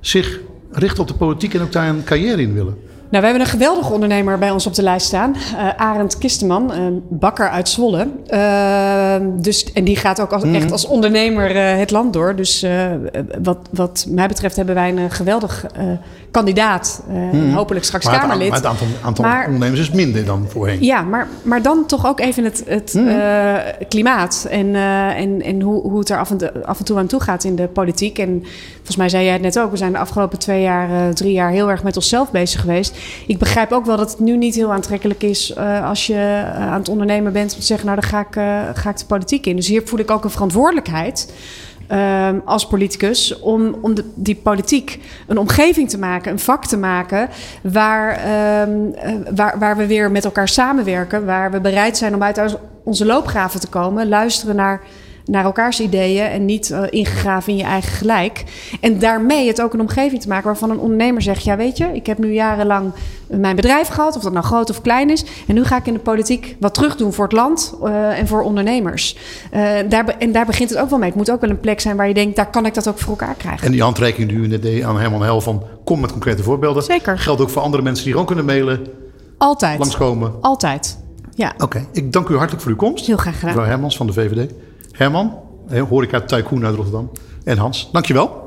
[0.00, 2.76] zich richten op de politiek en ook daar een carrière in willen?
[3.10, 5.34] Nou, we hebben een geweldige ondernemer bij ons op de lijst staan.
[5.54, 8.08] Uh, Arend Kisteman, een bakker uit Zwolle.
[8.30, 12.36] Uh, dus, en die gaat ook als, echt als ondernemer uh, het land door.
[12.36, 12.66] Dus
[13.42, 15.66] wat, wat mij betreft hebben wij een geweldig
[16.30, 17.02] kandidaat.
[17.32, 17.54] Mm.
[17.54, 18.52] Hopelijk straks maar Kamerlid.
[18.52, 20.84] Het, maar het aantal, aantal maar, ondernemers is minder dan voorheen.
[20.84, 23.08] Ja, maar, maar dan toch ook even het, het mm.
[23.88, 24.46] klimaat.
[24.50, 24.74] En,
[25.14, 27.56] en, en hoe, hoe het er af en, af en toe aan toe gaat in
[27.56, 28.18] de politiek.
[28.18, 28.44] En
[28.86, 29.70] volgens mij zei jij het net ook.
[29.70, 33.38] We zijn de afgelopen twee jaar, drie jaar heel erg met onszelf bezig geweest ik
[33.38, 36.78] begrijp ook wel dat het nu niet heel aantrekkelijk is uh, als je uh, aan
[36.78, 38.34] het ondernemen bent om te zeggen, nou dan ga ik,
[38.78, 39.56] ga ik de politiek in.
[39.56, 41.32] Dus hier voel ik ook een verantwoordelijkheid.
[41.92, 47.28] Um, als politicus om, om die politiek een omgeving te maken, een vak te maken
[47.62, 48.20] waar,
[48.68, 48.94] um,
[49.34, 53.60] waar, waar we weer met elkaar samenwerken, waar we bereid zijn om uit onze loopgraven
[53.60, 54.80] te komen, luisteren naar
[55.26, 58.44] naar elkaars ideeën en niet uh, ingegraven in je eigen gelijk.
[58.80, 61.84] En daarmee het ook een omgeving te maken waarvan een ondernemer zegt: Ja, weet je,
[61.92, 62.92] ik heb nu jarenlang
[63.26, 65.24] mijn bedrijf gehad, of dat nou groot of klein is.
[65.46, 68.26] En nu ga ik in de politiek wat terug doen voor het land uh, en
[68.26, 69.16] voor ondernemers.
[69.54, 71.08] Uh, daar, en daar begint het ook wel mee.
[71.08, 72.98] Het moet ook wel een plek zijn waar je denkt: daar kan ik dat ook
[72.98, 73.66] voor elkaar krijgen.
[73.66, 76.82] En die handreiking die u net deed aan Herman Hel van kom met concrete voorbeelden.
[76.82, 77.18] Zeker.
[77.18, 78.86] Geldt ook voor andere mensen die gewoon kunnen mailen.
[79.38, 79.78] Altijd.
[79.78, 80.32] Langskomen.
[80.40, 80.98] Altijd.
[81.34, 81.54] Ja.
[81.58, 83.06] Oké, ik dank u hartelijk voor uw komst.
[83.06, 83.54] Heel graag gedaan.
[83.54, 84.50] Mevrouw Hermans van de VVD.
[84.96, 85.32] Herman,
[85.88, 87.10] horeca tycoon uit Rotterdam.
[87.44, 88.44] En Hans, dankjewel.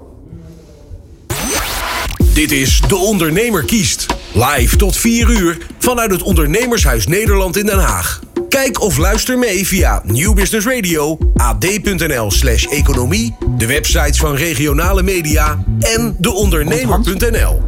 [2.33, 4.05] Dit is De Ondernemer kiest.
[4.33, 8.19] Live tot 4 uur vanuit het Ondernemershuis Nederland in Den Haag.
[8.49, 15.03] Kijk of luister mee via New Business Radio, ad.nl slash economie, de websites van regionale
[15.03, 17.61] media en deondernemer.nl.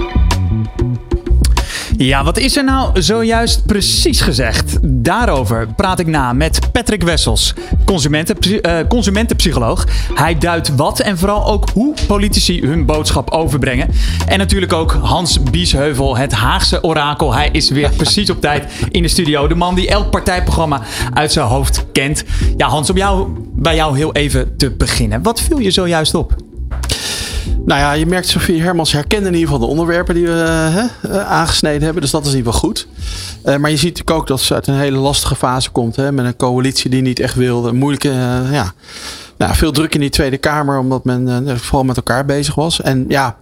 [2.04, 4.78] Ja, wat is er nou zojuist precies gezegd?
[4.82, 7.54] Daarover praat ik na met Patrick Wessels,
[7.86, 9.88] consumenten, uh, consumentenpsycholoog.
[10.14, 13.90] Hij duidt wat en vooral ook hoe politici hun boodschap overbrengen.
[14.28, 17.34] En natuurlijk ook Hans Biesheuvel, het Haagse orakel.
[17.34, 19.48] Hij is weer precies op tijd in de studio.
[19.48, 20.82] De man die elk partijprogramma
[21.14, 22.24] uit zijn hoofd kent.
[22.58, 25.24] Ja, Hans, om jou, bij jou heel even te beginnen.
[25.24, 26.36] Wat viel je zojuist op?
[27.66, 30.72] Nou ja, je merkt Sofie Hermans herkende in ieder geval de onderwerpen die we
[31.06, 32.02] uh, aangesneden hebben.
[32.02, 32.88] Dus dat is in ieder geval goed.
[33.46, 35.96] Uh, maar je ziet natuurlijk ook dat ze uit een hele lastige fase komt.
[35.96, 37.74] Hè, met een coalitie die niet echt wilde.
[37.74, 38.10] Moeilijke,
[38.52, 38.74] ja.
[39.38, 42.82] Nou, veel druk in die Tweede Kamer, omdat men vooral met elkaar bezig was.
[42.82, 43.38] En ja,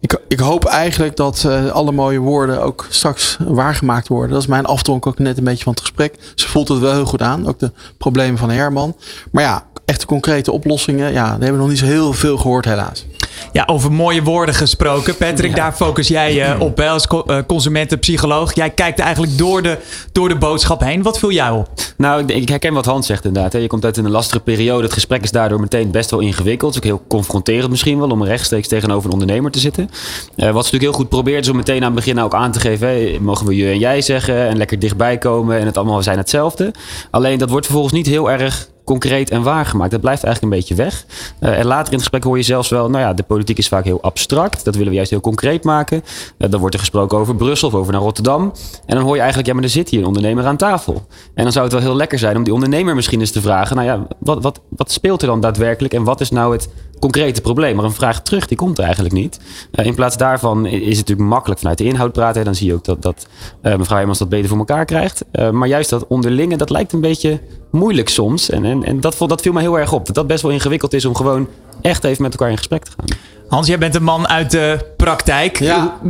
[0.00, 4.30] ik, ik hoop eigenlijk dat alle mooie woorden ook straks waargemaakt worden.
[4.30, 6.14] Dat is mijn afdronk ook net een beetje van het gesprek.
[6.34, 8.96] Ze voelt het wel heel goed aan, ook de problemen van Herman.
[9.30, 12.64] Maar ja, echte concrete oplossingen, ja, daar hebben we nog niet zo heel veel gehoord
[12.64, 13.06] helaas.
[13.52, 15.16] Ja, over mooie woorden gesproken.
[15.16, 18.54] Patrick, daar focus jij je op als eh, consumentenpsycholoog.
[18.54, 19.78] Jij kijkt eigenlijk door de,
[20.12, 21.02] door de boodschap heen.
[21.02, 21.68] Wat viel jou op?
[21.96, 23.52] Nou, ik herken wat Hans zegt inderdaad.
[23.52, 24.82] Je komt uit een lastige periode.
[24.82, 26.74] Het gesprek is daardoor meteen best wel ingewikkeld.
[26.74, 29.82] Het is ook heel confronterend misschien wel om rechtstreeks tegenover een ondernemer te zitten.
[29.84, 29.90] Uh,
[30.36, 32.60] wat ze natuurlijk heel goed probeert is om meteen aan het begin ook aan te
[32.60, 33.22] geven.
[33.22, 36.72] mogen we je en jij zeggen en lekker dichtbij komen en het allemaal zijn hetzelfde.
[37.10, 39.90] Alleen dat wordt vervolgens niet heel erg concreet en waargemaakt.
[39.90, 41.06] Dat blijft eigenlijk een beetje weg.
[41.40, 43.68] Uh, en later in het gesprek hoor je zelfs wel, nou ja, de politiek is
[43.68, 44.64] vaak heel abstract.
[44.64, 46.02] Dat willen we juist heel concreet maken.
[46.38, 48.52] Uh, dan wordt er gesproken over Brussel of over naar Rotterdam.
[48.86, 51.06] En dan hoor je eigenlijk, ja, maar er zit hier een ondernemer aan tafel.
[51.34, 53.76] En dan zou het wel heel lekker zijn om die ondernemer misschien eens te vragen,
[53.76, 56.68] nou ja, wat, wat, wat speelt er dan daadwerkelijk en wat is nou het
[57.10, 57.76] concrete probleem.
[57.76, 59.40] Maar een vraag terug, die komt eigenlijk niet.
[59.72, 62.44] Uh, in plaats daarvan is het natuurlijk makkelijk vanuit de inhoud praten.
[62.44, 63.26] Dan zie je ook dat, dat
[63.62, 65.24] uh, mevrouw Hermans dat beter voor elkaar krijgt.
[65.32, 67.40] Uh, maar juist dat onderlinge, dat lijkt een beetje
[67.70, 68.50] moeilijk soms.
[68.50, 70.06] En, en, en dat, dat viel me heel erg op.
[70.06, 71.48] Dat dat best wel ingewikkeld is om gewoon
[71.80, 73.18] echt even met elkaar in gesprek te gaan.
[73.48, 75.58] Hans, jij bent een man uit de praktijk.
[75.58, 76.00] Ja.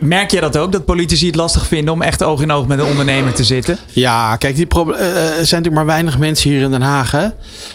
[0.00, 2.78] Merk je dat ook, dat politici het lastig vinden om echt oog in oog met
[2.78, 3.78] een ondernemer te zitten?
[3.92, 7.28] Ja, kijk, die uh, er zijn natuurlijk maar weinig mensen hier in Den Haag hè,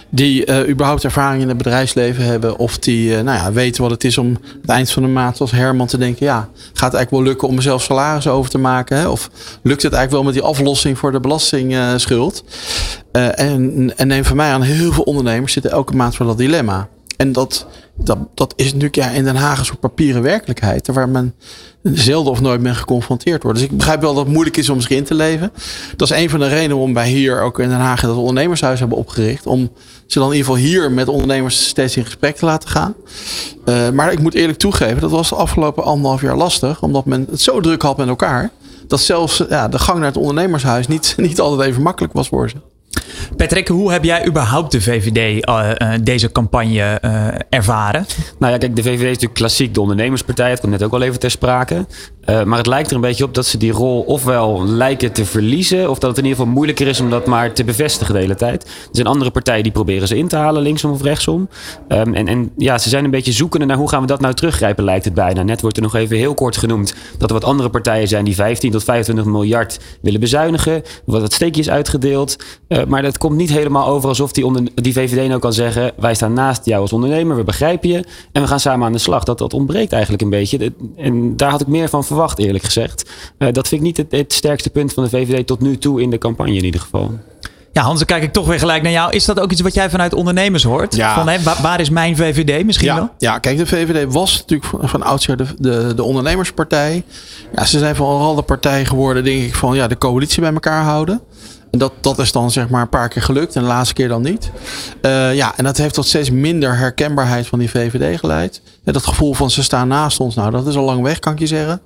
[0.10, 2.58] die uh, überhaupt ervaring in het bedrijfsleven hebben.
[2.58, 5.42] Of die uh, nou ja, weten wat het is om het eind van de maand
[5.42, 8.58] als Herman te denken: ja, gaat het eigenlijk wel lukken om mezelf salaris over te
[8.58, 8.98] maken?
[8.98, 9.08] Hè?
[9.08, 9.30] Of
[9.64, 12.44] lukt het eigenlijk wel met die aflossing voor de belastingschuld?
[13.12, 16.88] en, en neem van mij aan, heel veel ondernemers zitten elke maand voor dat dilemma.
[17.20, 17.68] En dat,
[18.04, 20.88] dat, dat is natuurlijk ja, in Den Haag een soort papieren werkelijkheid.
[20.88, 21.34] Waar men
[21.84, 23.60] zelden of nooit mee geconfronteerd wordt.
[23.60, 25.52] Dus ik begrijp wel dat het moeilijk is om zich in te leven.
[25.96, 28.80] Dat is een van de redenen waarom wij hier ook in Den Haag dat ondernemershuis
[28.80, 29.46] hebben opgericht.
[29.46, 29.72] Om
[30.06, 32.94] ze dan in ieder geval hier met ondernemers steeds in gesprek te laten gaan.
[33.66, 36.82] Uh, maar ik moet eerlijk toegeven, dat was de afgelopen anderhalf jaar lastig.
[36.82, 38.50] Omdat men het zo druk had met elkaar.
[38.88, 42.50] Dat zelfs ja, de gang naar het ondernemershuis niet, niet altijd even makkelijk was voor
[42.50, 42.56] ze.
[43.38, 45.46] Patrick, hoe heb jij überhaupt de VVD
[46.04, 46.82] deze campagne
[47.50, 48.06] ervaren?
[48.40, 50.50] Nou ja, kijk, de VVD is natuurlijk klassiek de ondernemerspartij.
[50.50, 51.86] Het komt net ook al even ter sprake.
[52.26, 55.26] Uh, maar het lijkt er een beetje op dat ze die rol ofwel lijken te
[55.26, 58.20] verliezen, of dat het in ieder geval moeilijker is om dat maar te bevestigen de
[58.20, 58.64] hele tijd.
[58.64, 61.50] Er zijn andere partijen die proberen ze in te halen, linksom of rechtsom.
[61.88, 64.34] Um, en, en ja, ze zijn een beetje zoekende naar hoe gaan we dat nou
[64.34, 65.44] teruggrijpen, lijkt het bijna.
[65.44, 68.36] Net wordt er nog even heel kort genoemd dat er wat andere partijen zijn die
[68.36, 70.82] 15 tot 25 miljard willen bezuinigen.
[71.06, 72.36] Wat steekjes uitgedeeld.
[72.68, 75.92] Uh, maar dat komt niet helemaal over alsof die, onder, die VVD nou kan zeggen:
[75.98, 78.98] wij staan naast jou als ondernemer, we begrijpen je en we gaan samen aan de
[78.98, 79.24] slag.
[79.24, 80.74] Dat, dat ontbreekt eigenlijk een beetje.
[80.98, 83.10] En daar had ik meer van verwacht eerlijk gezegd.
[83.38, 86.02] Uh, dat vind ik niet het, het, sterkste punt van de VVD tot nu toe
[86.02, 87.20] in de campagne in ieder geval.
[87.74, 89.12] Ja, Hans, dan kijk ik toch weer gelijk naar jou.
[89.12, 90.96] Is dat ook iets wat jij vanuit ondernemers hoort?
[90.96, 91.14] Ja.
[91.16, 93.10] Van, hè, waar, is mijn VVD misschien ja, wel?
[93.18, 97.04] Ja, kijk, de VVD was natuurlijk van, van oudsher de, de, de ondernemerspartij.
[97.56, 100.84] Ja, ze zijn vooral de partij geworden, denk ik, van ja, de coalitie bij elkaar
[100.84, 101.22] houden.
[101.72, 104.08] En dat, dat is dan zeg maar een paar keer gelukt en de laatste keer
[104.08, 104.52] dan niet.
[105.02, 108.62] Uh, ja, en dat heeft tot steeds minder herkenbaarheid van die VVD geleid.
[108.84, 111.34] En dat gevoel van ze staan naast ons, nou dat is al lang weg kan
[111.34, 111.82] ik je zeggen.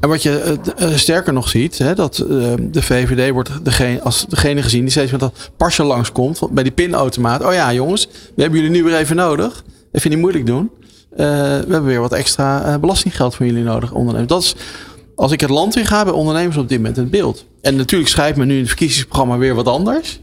[0.00, 2.16] En wat je uh, sterker nog ziet, hè, dat
[2.60, 6.72] de VVD wordt degene, als degene gezien die steeds met dat pasje langskomt bij die
[6.72, 7.44] pinautomaat.
[7.44, 9.64] Oh ja jongens, we hebben jullie nu weer even nodig.
[9.92, 10.70] Even niet moeilijk doen.
[11.16, 11.24] we
[11.68, 14.28] hebben weer wat extra belastinggeld van jullie nodig ondernemen.
[14.28, 14.54] Dat is
[15.20, 17.44] als ik het land in ga bij ondernemers op dit moment het beeld.
[17.62, 20.20] En natuurlijk schrijft men nu in het verkiezingsprogramma weer wat anders.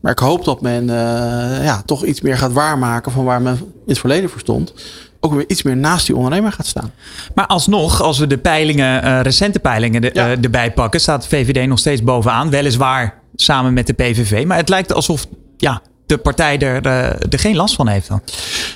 [0.00, 3.54] Maar ik hoop dat men uh, ja, toch iets meer gaat waarmaken van waar men
[3.56, 4.74] in het verleden voor stond.
[5.20, 6.92] Ook weer iets meer naast die ondernemer gaat staan.
[7.34, 10.26] Maar alsnog, als we de peilingen, uh, recente peilingen de, ja.
[10.26, 12.50] uh, erbij pakken, staat VVD nog steeds bovenaan.
[12.50, 14.44] Weliswaar samen met de PVV.
[14.46, 15.26] Maar het lijkt alsof
[15.56, 18.22] ja, de partij er, uh, er geen last van heeft dan.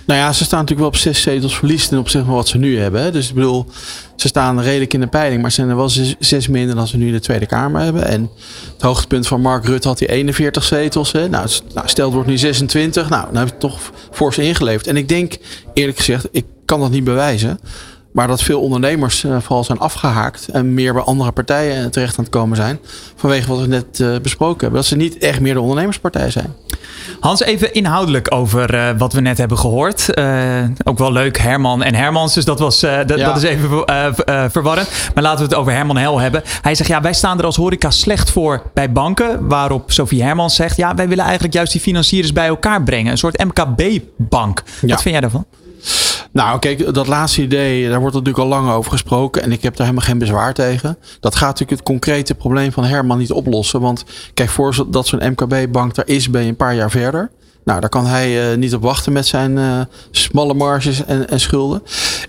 [0.05, 2.59] Nou ja, ze staan natuurlijk wel op zes zetels verlies ten opzichte van wat ze
[2.59, 3.13] nu hebben.
[3.13, 3.67] Dus ik bedoel,
[4.17, 6.97] ze staan redelijk in de peiling, maar ze zijn er wel zes, minder dan ze
[6.97, 8.07] nu in de Tweede Kamer hebben.
[8.07, 8.31] En
[8.73, 11.13] het hoogtepunt van Mark Rutte had hij 41 zetels.
[11.13, 11.29] Hè.
[11.29, 13.09] Nou, nou, stel wordt nu 26.
[13.09, 13.81] Nou, dan heb je toch
[14.11, 14.87] voor ze ingeleverd.
[14.87, 15.39] En ik denk,
[15.75, 17.59] eerlijk gezegd, ik kan dat niet bewijzen.
[18.13, 22.25] Maar dat veel ondernemers uh, vooral zijn afgehaakt en meer bij andere partijen terecht aan
[22.25, 22.79] het komen zijn.
[23.17, 24.79] Vanwege wat we net uh, besproken hebben.
[24.79, 26.55] Dat ze niet echt meer de ondernemerspartij zijn.
[27.21, 30.09] Hans, even inhoudelijk over uh, wat we net hebben gehoord.
[30.85, 32.35] ook wel leuk, Herman en Hermans.
[32.35, 33.27] Dus dat, was, dat, ja.
[33.27, 33.85] dat is even
[34.51, 34.89] verwarrend.
[35.15, 36.43] Maar laten we het over Herman Hel hebben.
[36.63, 39.49] Hij zegt, ja, wij staan er als horeca slecht voor bij banken.
[39.49, 43.11] Waarop Sophie Hermans zegt, ja, wij willen eigenlijk juist die financiers bij elkaar brengen.
[43.13, 44.63] Een soort MKB-bank.
[44.81, 44.89] Ja.
[44.89, 45.47] Wat vind jij daarvan?
[46.33, 49.43] Nou, kijk, dat laatste idee, daar wordt natuurlijk al lang over gesproken.
[49.43, 50.99] En ik heb daar helemaal geen bezwaar tegen.
[51.21, 53.81] Dat gaat natuurlijk het concrete probleem van Herman niet oplossen.
[53.81, 54.05] Want
[54.35, 57.31] kijk, voor dat zo'n MKB-bank daar is, ben je een paar jaar verder.
[57.65, 59.81] Nou, daar kan hij uh, niet op wachten met zijn uh,
[60.11, 61.83] smalle marges en, en, schulden.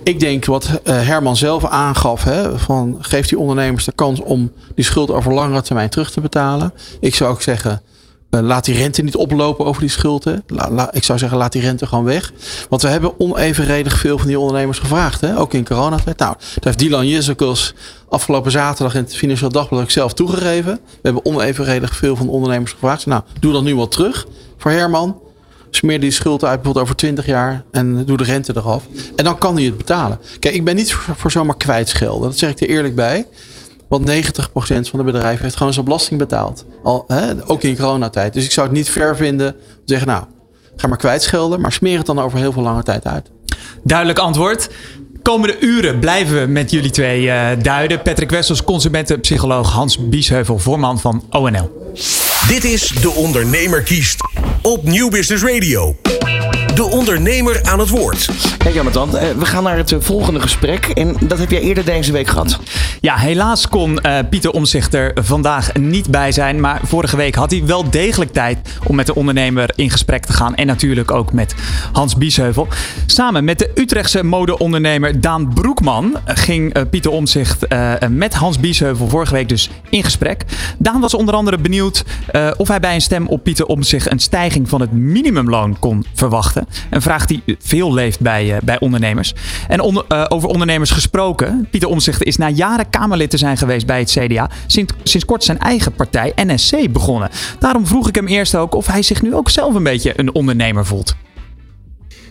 [0.04, 4.51] Ik denk wat uh, Herman zelf aangaf, hè, van geeft die ondernemers de kans om
[4.76, 6.74] die schuld over langere termijn terug te betalen.
[6.99, 7.82] Ik zou ook zeggen,
[8.41, 10.43] laat die rente niet oplopen over die schulden.
[10.91, 12.31] Ik zou zeggen, laat die rente gewoon weg.
[12.69, 15.21] Want we hebben onevenredig veel van die ondernemers gevraagd.
[15.21, 15.38] Hè?
[15.38, 16.17] Ook in coronatijd.
[16.17, 17.73] Nou, daar heeft Dylan Jezekels
[18.09, 20.73] afgelopen zaterdag in het Financieel Dagblad ook zelf toegegeven.
[20.73, 23.05] We hebben onevenredig veel van ondernemers gevraagd.
[23.05, 24.27] Nou, doe dat nu wat terug
[24.57, 25.21] voor Herman.
[25.69, 28.84] Smeer die schuld uit bijvoorbeeld over 20 jaar en doe de rente eraf.
[29.15, 30.19] En dan kan hij het betalen.
[30.39, 32.29] Kijk, ik ben niet voor, voor zomaar kwijtschelden.
[32.29, 33.25] Dat zeg ik er eerlijk bij.
[33.93, 36.65] Want 90% van de bedrijven heeft gewoon zijn belasting betaald.
[36.83, 38.33] Al, hè, ook in coronatijd.
[38.33, 40.23] Dus ik zou het niet ver vinden om te zeggen, nou,
[40.75, 41.61] ga maar kwijtschelden.
[41.61, 43.29] Maar smeer het dan over heel veel lange tijd uit.
[43.83, 44.69] Duidelijk antwoord.
[45.21, 48.01] Komende uren blijven we met jullie twee uh, duiden.
[48.01, 49.71] Patrick Wessels, consumentenpsycholoog.
[49.71, 51.91] Hans Biesheuvel, voorman van ONL.
[52.47, 54.21] Dit is De Ondernemer kiest
[54.61, 55.95] op Nieuw Business Radio
[56.76, 58.30] de ondernemer aan het woord.
[58.57, 60.86] Kijk Jonathan, we gaan naar het eh, volgende gesprek.
[60.86, 62.59] En dat heb jij eerder deze week gehad.
[63.01, 66.59] Ja, helaas kon uh, Pieter Omzicht er vandaag niet bij zijn.
[66.59, 68.57] Maar vorige week had hij wel degelijk tijd
[68.88, 70.55] om met de ondernemer in gesprek te gaan.
[70.55, 71.55] En natuurlijk ook met
[71.91, 72.67] Hans Biesheuvel.
[73.05, 79.07] Samen met de Utrechtse modeondernemer Daan Broekman ging uh, Pieter Omzicht uh, met Hans Biesheuvel
[79.07, 80.43] vorige week dus in gesprek.
[80.78, 82.03] Daan was onder andere benieuwd
[82.57, 86.62] of hij bij een stem op Pieter Omzicht een stijging van het minimumloon kon verwachten.
[86.89, 89.34] Een vraag die veel leeft bij, uh, bij ondernemers.
[89.68, 91.68] En uh, over ondernemers gesproken.
[91.70, 94.49] Pieter Omzicht is na jaren Kamerlid te zijn geweest bij het CDA.
[94.68, 97.30] Sinds, sinds kort zijn eigen partij NSC begonnen.
[97.59, 100.34] Daarom vroeg ik hem eerst ook of hij zich nu ook zelf een beetje een
[100.34, 101.16] ondernemer voelt.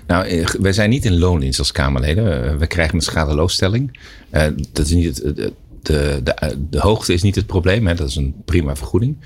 [0.07, 2.59] Nou, eh, wij zijn niet in loondienst als Kamerleden.
[2.59, 3.99] We krijgen een schadeloosstelling.
[4.33, 5.53] Uh, dat is niet de,
[5.83, 6.23] de,
[6.71, 7.87] de, hoogte is niet het probleem.
[7.87, 7.95] Hè.
[7.95, 9.17] Dat is een prima vergoeding.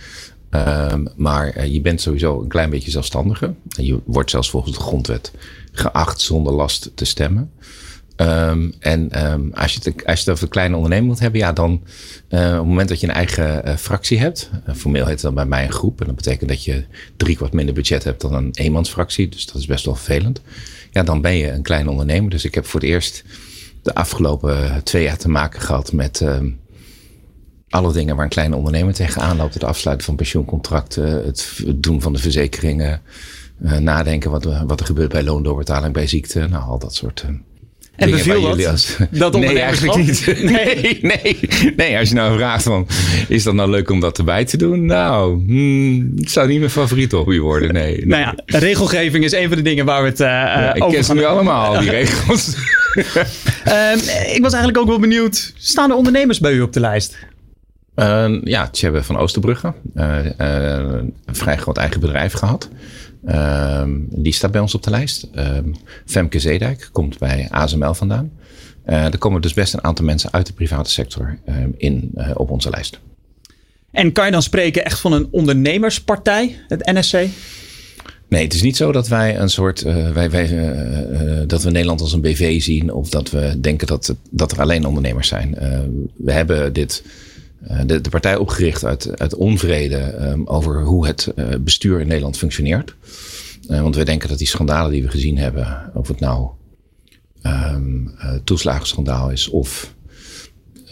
[0.57, 3.55] Um, maar uh, je bent sowieso een klein beetje zelfstandiger.
[3.69, 5.33] Je wordt zelfs volgens de grondwet
[5.73, 7.51] geacht zonder last te stemmen.
[8.17, 11.41] Ehm, en ehm, als, je het, als je het over een kleine onderneming wilt hebben,
[11.41, 11.79] ja, dan uh,
[12.41, 15.35] op het moment dat je een eigen uh, fractie hebt, uh, formeel heet het dan
[15.35, 16.85] bij mij een groep, en dat betekent dat je
[17.17, 20.41] drie kwart minder budget hebt dan een eenmansfractie, dus dat is best wel vervelend.
[20.91, 22.31] Ja, dan ben je een klein ondernemer.
[22.31, 23.25] Dus ik heb voor het eerst
[23.83, 26.49] de afgelopen twee jaar te maken gehad met ehm,
[27.77, 29.55] alle dingen waar een kleine ondernemer tegenaan loopt.
[29.55, 33.01] Het afsluiten van pensioencontracten, het doen van de verzekeringen,
[33.79, 37.25] nadenken wat, wat er gebeurt bij loondoorbetaling, bij ziekte, nou al dat soort
[37.97, 38.67] en beviel dat?
[38.67, 40.27] Als, dat nee, eigenlijk niet.
[40.43, 41.39] Nee, nee,
[41.77, 41.99] nee.
[41.99, 42.87] Als je nou vraagt van,
[43.29, 44.87] is dat nou leuk om dat erbij te doen?
[44.87, 47.97] Nou, hmm, het zou niet mijn favoriet hobby worden, nee.
[47.97, 48.07] nee.
[48.07, 51.05] Nou ja, regelgeving is een van de dingen waar we het uh, ja, ik over
[51.05, 51.17] gaan.
[51.17, 52.57] nu allemaal, die regels.
[53.67, 53.99] um,
[54.35, 57.17] ik was eigenlijk ook wel benieuwd, staan er ondernemers bij u op de lijst?
[57.97, 59.75] Uh, ja, Tjebbe van Oosterbrugge.
[59.95, 62.69] Uh, een vrij groot eigen bedrijf gehad.
[63.29, 65.29] Um, die staat bij ons op de lijst.
[65.35, 68.31] Um, Femke Zeedijk komt bij ASML vandaan.
[68.87, 71.39] Uh, er komen dus best een aantal mensen uit de private sector
[71.77, 73.01] in, op onze lijst.
[73.91, 77.13] En kan je dan spreken echt van een ondernemerspartij, het NSC?
[78.29, 79.85] Nee, het is niet zo dat wij een soort.
[79.85, 82.93] Uh, wij, wij, uh, dat we Nederland als een BV zien.
[82.93, 85.57] of dat we denken dat, dat er alleen ondernemers zijn.
[86.17, 87.13] we hebben dit eh,
[87.87, 92.39] de, de, partij opgericht uit, uit onvrede um, over hoe het uh, bestuur in Nederland
[92.39, 92.95] functioneert.
[93.69, 96.49] Uh, want we denken dat die schandalen die we gezien hebben, of het nou
[97.43, 98.15] um,
[98.45, 99.95] toeslagenschandaal is of,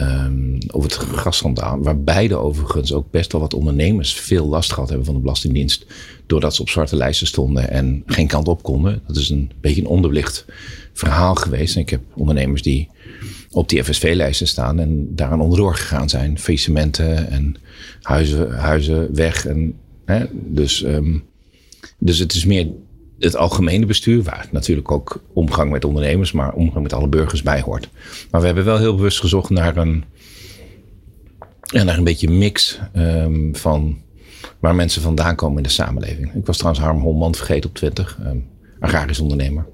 [0.01, 4.89] um, of het gasschandaal, waar beide overigens ook best wel wat ondernemers veel last gehad
[4.89, 5.87] hebben van de Belastingdienst,
[6.27, 9.03] doordat ze op zwarte lijsten stonden en geen kant op konden.
[9.07, 10.45] Dat is een beetje een onderbelicht
[10.93, 11.75] verhaal geweest.
[11.75, 12.89] En ik heb ondernemers die
[13.55, 16.39] op die FSV-lijsten staan en daaraan onderdoor gegaan zijn.
[16.39, 17.57] Faillissementen en
[18.03, 19.47] huizen, huizen weg.
[19.47, 19.75] En,
[20.05, 21.25] hè, dus, um,
[21.99, 22.67] dus het is meer
[23.19, 27.61] het algemene bestuur, waar natuurlijk ook omgang met ondernemers, maar omgang met alle burgers bij
[27.61, 27.89] hoort.
[28.31, 30.05] Maar we hebben wel heel bewust gezocht naar een,
[31.61, 34.03] ja, naar een beetje mix um, van
[34.59, 36.35] waar mensen vandaan komen in de samenleving.
[36.35, 38.47] Ik was trouwens Harm Holman vergeten op Twitter, um,
[38.81, 39.67] agrarisch ondernemer.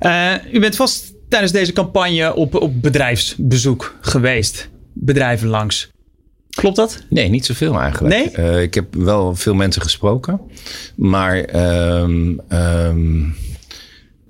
[0.00, 4.68] Uh, u bent vast tijdens deze campagne op, op bedrijfsbezoek geweest.
[4.92, 5.90] Bedrijven langs.
[6.50, 7.04] Klopt dat?
[7.08, 8.14] Nee, niet zoveel eigenlijk.
[8.14, 8.46] Nee?
[8.46, 10.40] Uh, ik heb wel veel mensen gesproken.
[10.94, 11.54] Maar
[12.00, 13.24] um, um,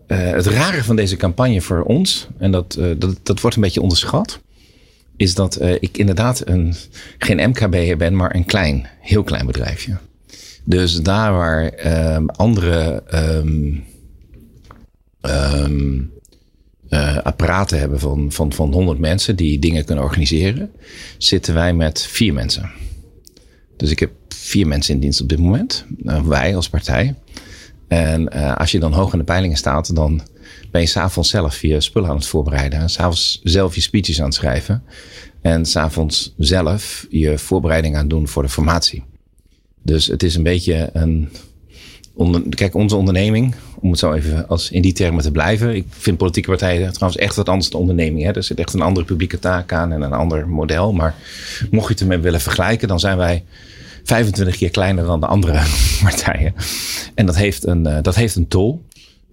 [0.09, 3.63] uh, het rare van deze campagne voor ons, en dat, uh, dat, dat wordt een
[3.63, 4.41] beetje onderschat,
[5.17, 6.75] is dat ik inderdaad een,
[7.19, 9.97] geen MKB ben, maar een klein, heel klein bedrijfje.
[10.65, 13.03] Dus daar waar um, andere
[16.91, 20.71] uh, apparaten hebben van, van, van 100 mensen die dingen kunnen organiseren,
[21.19, 22.71] zitten wij met vier mensen.
[23.77, 25.85] Dus ik heb vier mensen in dienst op dit moment.
[26.03, 27.15] Uh, wij als partij.
[27.89, 30.23] En uh, als je dan hoog in de peilingen staat, dan
[30.71, 32.91] ben je s'avonds zelf je spullen aan het voorbereiden.
[32.91, 34.83] S'avonds zelf je speeches aan het schrijven.
[35.43, 39.05] En s'avonds zelf je voorbereiding aan het doen voor de formatie.
[39.83, 41.29] Dus het is een beetje een
[42.17, 45.75] onder, kijk, onze onderneming, om het zo even als in die termen te blijven.
[45.75, 48.25] Ik vind politieke partijen trouwens echt wat anders dan onderneming.
[48.25, 48.33] Hè.
[48.33, 50.93] Er zit echt een andere publieke taak aan en een ander model.
[50.93, 51.15] Maar
[51.71, 53.45] mocht je het ermee willen vergelijken, dan zijn wij
[54.05, 55.63] 25 keer kleiner dan de andere
[56.03, 56.55] partijen.
[57.15, 58.85] En dat heeft een, uh, dat heeft een tol.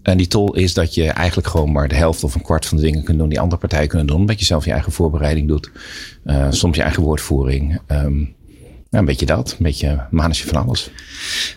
[0.01, 2.77] En die tol is dat je eigenlijk gewoon maar de helft of een kwart van
[2.77, 4.19] de dingen kunt doen die andere partijen kunnen doen.
[4.19, 5.71] Omdat je zelf je eigen voorbereiding doet.
[6.25, 7.79] Uh, soms je eigen woordvoering.
[7.91, 8.35] Um,
[8.93, 9.51] ja, een beetje dat.
[9.51, 10.89] Een beetje manetje van alles.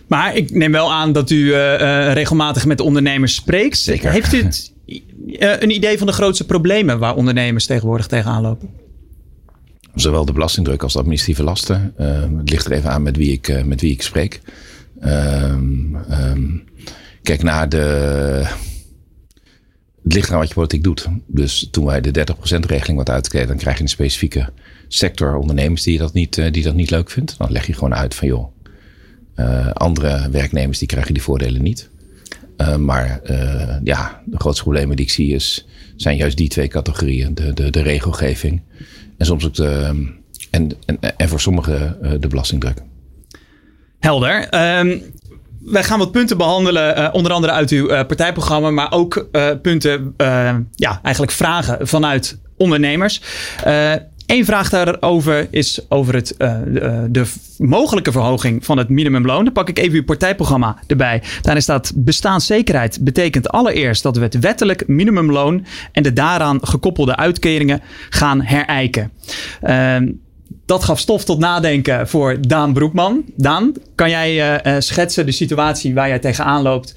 [0.07, 3.79] Maar ik neem wel aan dat u uh, regelmatig met ondernemers spreekt.
[3.79, 4.11] Zeker.
[4.11, 8.69] Heeft u het, uh, een idee van de grootste problemen waar ondernemers tegenwoordig tegenaan lopen?
[9.95, 11.95] Zowel de belastingdruk als de administratieve lasten.
[12.01, 14.41] Uh, het ligt er even aan met wie ik, met wie ik spreek.
[15.05, 16.65] Um,
[17.23, 17.79] kijk naar de.
[20.03, 21.07] Het ligt aan wat je politiek doet.
[21.27, 22.27] Dus toen wij de
[22.57, 24.49] 30% regeling wat uitkeken, dan krijg je een specifieke
[24.89, 27.39] sector ondernemers die dat niet, die dat niet leuk vindt.
[27.39, 28.53] Dan leg je gewoon uit van joh,
[29.37, 31.91] uh, andere werknemers die krijgen die voordelen niet.
[32.57, 33.21] Uh, maar
[33.85, 35.67] ja, de grootste problemen die ik zie is,
[35.97, 37.35] zijn juist die twee categorieën.
[37.35, 38.63] De, de, de regelgeving
[39.19, 40.05] en soms ook de,
[40.51, 42.83] en, en, en voor sommigen de belastingdruk.
[43.99, 44.39] Helder.
[44.79, 45.03] Um,
[45.61, 49.29] wij gaan wat punten behandelen, onder andere uit uw partijprogramma, maar ook
[49.63, 50.15] punten,
[50.75, 53.21] ja, eigenlijk vragen vanuit ondernemers.
[54.27, 59.45] Eén vraag daarover is over het, uh, de, de, mogelijke verhoging van het minimumloon.
[59.45, 61.23] Dan pak ik even uw partijprogramma erbij.
[61.43, 67.81] Daarin staat bestaanszekerheid betekent allereerst dat we het wettelijk minimumloon en de daaraan gekoppelde uitkeringen
[68.11, 69.13] gaan herijken.
[69.63, 69.97] Uh,
[70.65, 73.25] Dat gaf stof tot nadenken voor Daan Broekman.
[73.37, 76.95] Daan, kan jij uh, schetsen de situatie waar jij tegenaan loopt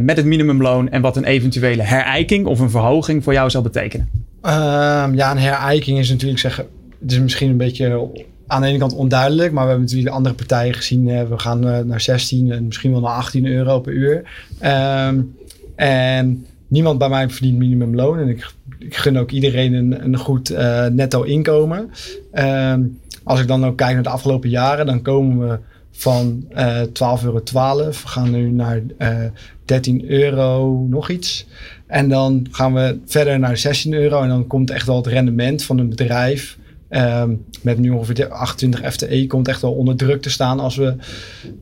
[0.00, 4.27] met het minimumloon en wat een eventuele herijking of een verhoging voor jou zou betekenen?
[4.42, 6.66] Ehm, ja, een herijking is natuurlijk zeggen,
[7.00, 8.08] het is misschien een beetje
[8.46, 11.28] aan de ene kant onduidelijk, maar we hebben natuurlijk andere partijen gezien.
[11.28, 14.30] we gaan naar 16 en misschien wel naar 18 euro per uur.
[14.62, 15.36] Um,
[15.76, 18.18] en niemand bij mij verdient minimumloon.
[18.18, 21.90] En ik, ik gun ook iedereen een, een goed uh, netto inkomen.
[22.32, 22.82] Ehm,
[23.24, 25.58] als ik dan ook kijk naar de afgelopen jaren, dan komen we
[25.98, 27.42] van uh, 12,12 euro.
[27.76, 29.32] We gaan nu naar uh, eh,
[29.64, 31.46] 13 euro nog iets.
[31.86, 34.22] En dan gaan we verder naar 16 euro.
[34.22, 36.58] En dan komt echt wel het rendement van een bedrijf.
[36.90, 40.96] Um, met nu ongeveer 28 FTE komt echt wel onder druk te staan als we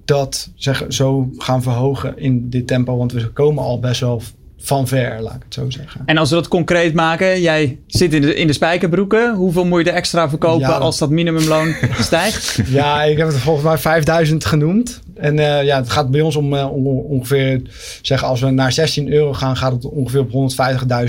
[0.05, 2.97] dat zeg, zo gaan verhogen in dit tempo.
[2.97, 4.23] Want we komen al best wel
[4.67, 6.03] van ver, laat ik het zo zeggen.
[6.07, 9.35] En als we dat concreet maken, jij zit in de, in de spijkerbroeken.
[9.35, 12.61] Hoeveel moet je er extra verkopen als dat minimumloon stijgt?
[12.67, 15.01] Ja, ik heb het volgens mij 5000 genoemd.
[15.15, 16.73] En uh, ja, het gaat bij ons om uh,
[17.11, 17.63] ongeveer,
[18.03, 20.51] zeg als we naar 16 euro gaan, gaat het ongeveer op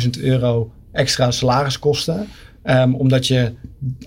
[0.03, 2.27] 150.000 euro extra salariskosten.
[2.69, 3.51] Um, omdat je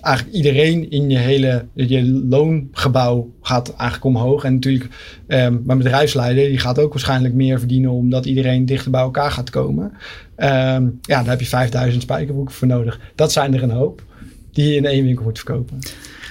[0.01, 4.43] eigenlijk iedereen in je hele je loongebouw gaat eigenlijk omhoog.
[4.43, 4.87] En natuurlijk
[5.27, 9.49] um, mijn bedrijfsleider die gaat ook waarschijnlijk meer verdienen omdat iedereen dichter bij elkaar gaat
[9.49, 9.83] komen.
[10.37, 12.99] Um, ja, daar heb je 5000 spijkerbroeken voor nodig.
[13.15, 14.03] Dat zijn er een hoop
[14.51, 15.79] die je in één winkel moet verkopen.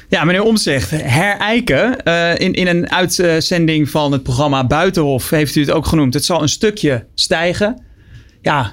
[0.09, 1.97] Ja, meneer Omtzigt, herijken.
[2.05, 6.14] Uh, in, in een uitzending van het programma Buitenhof heeft u het ook genoemd.
[6.14, 7.83] Het zal een stukje stijgen.
[8.43, 8.72] Ja,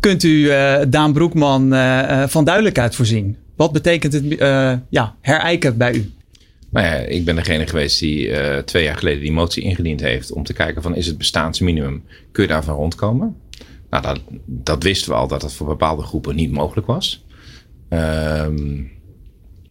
[0.00, 3.36] kunt u uh, Daan Broekman uh, van duidelijkheid voorzien?
[3.56, 4.24] Wat betekent het
[4.88, 6.12] ja, herijken bij u?
[6.70, 8.30] Nou ja, ik ben degene geweest die
[8.64, 12.42] twee jaar geleden die motie ingediend heeft om te kijken van is het bestaansminimum, kun
[12.42, 13.36] je daarvan rondkomen?
[13.90, 17.24] Nou, dat, dat wisten we al dat het voor bepaalde groepen niet mogelijk was.
[17.88, 18.90] Um,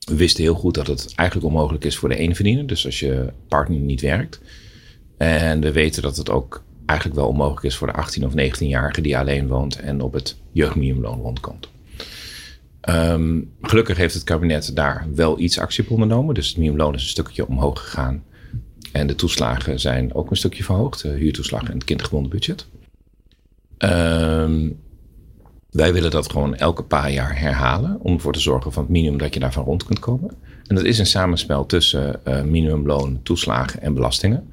[0.08, 2.68] we wisten heel goed dat het eigenlijk onmogelijk is voor de eenverdiener.
[2.68, 4.40] Dus als je partner niet werkt.
[5.18, 9.02] En we weten dat het ook eigenlijk wel onmogelijk is voor de 18 of 19-jarige
[9.02, 11.70] die alleen woont en op het jeugdminimumloon rondkomt.
[12.90, 16.36] Um, gelukkig heeft het kabinet daar wel iets actie op ondernomen.
[16.36, 18.24] Dus het minimumloon is een stukje omhoog gegaan.
[18.92, 21.02] En de toeslagen zijn ook een stukje verhoogd.
[21.02, 22.68] De huurtoeslag en het kindergebonden budget.
[23.78, 24.80] Um,
[25.72, 27.98] wij willen dat gewoon elke paar jaar herhalen.
[28.00, 30.30] Om ervoor te zorgen van het minimum dat je daarvan rond kunt komen.
[30.68, 34.50] En dat is een samenspel tussen uh, minimumloon, toeslagen en belastingen.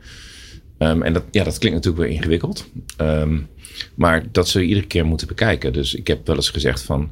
[0.79, 2.67] Um, en dat, ja, dat klinkt natuurlijk weer ingewikkeld.
[3.01, 3.49] Um,
[3.95, 5.73] maar dat je iedere keer moeten bekijken.
[5.73, 7.11] Dus ik heb wel eens gezegd van...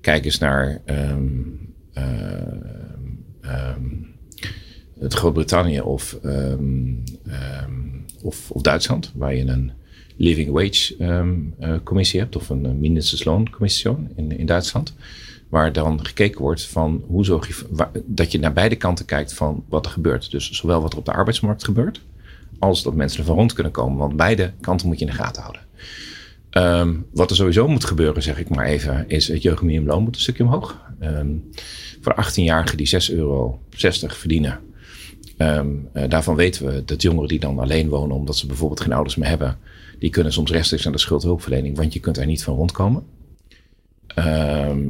[0.00, 1.16] kijk eens naar uh,
[4.98, 6.18] het Groot-Brittannië of,
[8.22, 9.12] of, of, Duitsland...
[9.14, 9.72] waar je een
[10.16, 10.94] living wage
[11.60, 12.36] uh, commissie hebt...
[12.36, 13.48] of een mindestensloon
[14.16, 14.94] in, in Duitsland...
[15.48, 17.64] waar dan gekeken wordt van hoe zorg je...
[18.06, 20.30] Dat je naar beide kanten kijkt van wat er gebeurt.
[20.30, 22.00] Dus zowel wat er op de arbeidsmarkt gebeurt
[22.58, 23.98] als dat mensen er van rond kunnen komen.
[23.98, 25.62] Want beide kanten moet je in de gaten houden.
[26.56, 30.20] Um, wat er sowieso moet gebeuren, zeg ik maar even, is het jeugdminimumloon moet een
[30.20, 30.80] stukje omhoog.
[31.02, 31.50] Um,
[32.00, 34.60] voor 18-jarigen die 6,60 euro verdienen.
[35.38, 38.92] Um, uh, daarvan weten we dat jongeren die dan alleen wonen, omdat ze bijvoorbeeld geen
[38.92, 39.58] ouders meer hebben,
[39.98, 43.02] die kunnen soms rechtstreeks naar de schuldhulpverlening, want je kunt er niet van rondkomen.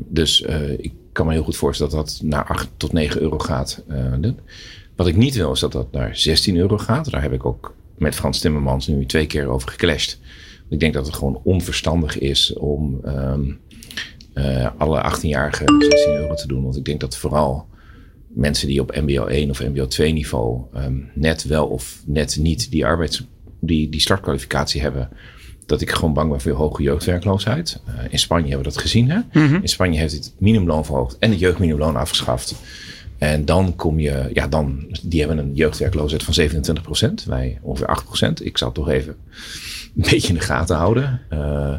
[0.09, 3.39] dus uh, ik kan me heel goed voorstellen dat dat naar 8 tot 9 euro
[3.39, 3.83] gaat.
[3.89, 4.33] Uh,
[4.97, 7.11] wat ik niet wil is dat dat naar 16 euro gaat.
[7.11, 10.19] Daar heb ik ook met Frans Timmermans nu twee keer over geclashed.
[10.69, 13.59] Ik denk dat het gewoon onverstandig is om um,
[14.35, 16.63] uh, alle 18-jarigen 16 euro te doen.
[16.63, 17.67] Want ik denk dat vooral
[18.29, 22.71] mensen die op MBO 1 of MBO 2 niveau um, net wel of net niet
[22.71, 23.27] die arbeids,
[23.61, 25.09] die, die startkwalificatie hebben.
[25.67, 27.81] Dat ik gewoon bang ben voor hoge jeugdwerkloosheid.
[27.89, 29.11] Uh, in Spanje hebben we dat gezien.
[29.11, 29.17] Hè?
[29.17, 29.59] Mm -hmm.
[29.63, 32.55] In Spanje heeft het minimumloon verhoogd en het jeugdminimumloon afgeschaft.
[33.25, 37.25] En dan kom je, ja, dan, die hebben een jeugdwerkloosheid van 27 procent.
[37.25, 38.45] Wij ongeveer 8 procent.
[38.45, 39.17] Ik zal het toch even
[39.97, 41.21] een beetje in de gaten houden.
[41.33, 41.75] Uh,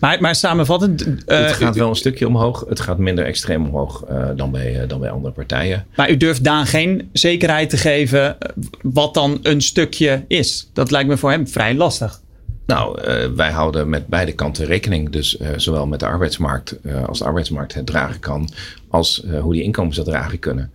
[0.00, 1.06] maar, maar samenvattend.
[1.06, 2.64] Uh, het gaat wel een stukje omhoog.
[2.68, 5.86] Het gaat minder extreem omhoog uh, dan, bij, dan bij andere partijen.
[5.96, 8.36] Maar u durft Daan geen zekerheid te geven
[8.82, 10.70] wat dan een stukje is.
[10.72, 12.20] Dat lijkt me voor hem vrij lastig.
[12.68, 15.10] Nou, uh, wij houden met beide kanten rekening.
[15.10, 18.48] Dus uh, zowel met de arbeidsmarkt, uh, als de arbeidsmarkt het dragen kan,
[18.88, 20.70] als hoe die inkomens het dragen kunnen.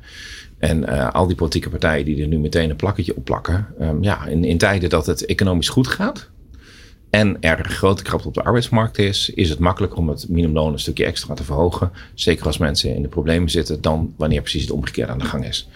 [0.58, 3.68] En al die politieke partijen die er nu meteen een plakketje op plakken.
[3.82, 6.30] Um, ja, in, in tijden dat het economisch goed gaat
[7.10, 10.80] en er grote kracht op de arbeidsmarkt is, is het makkelijker om het minimumloon een
[10.80, 11.92] stukje extra te verhogen.
[12.14, 15.46] Zeker als mensen in de problemen zitten, dan wanneer precies het omgekeerde aan de gang
[15.46, 15.70] is.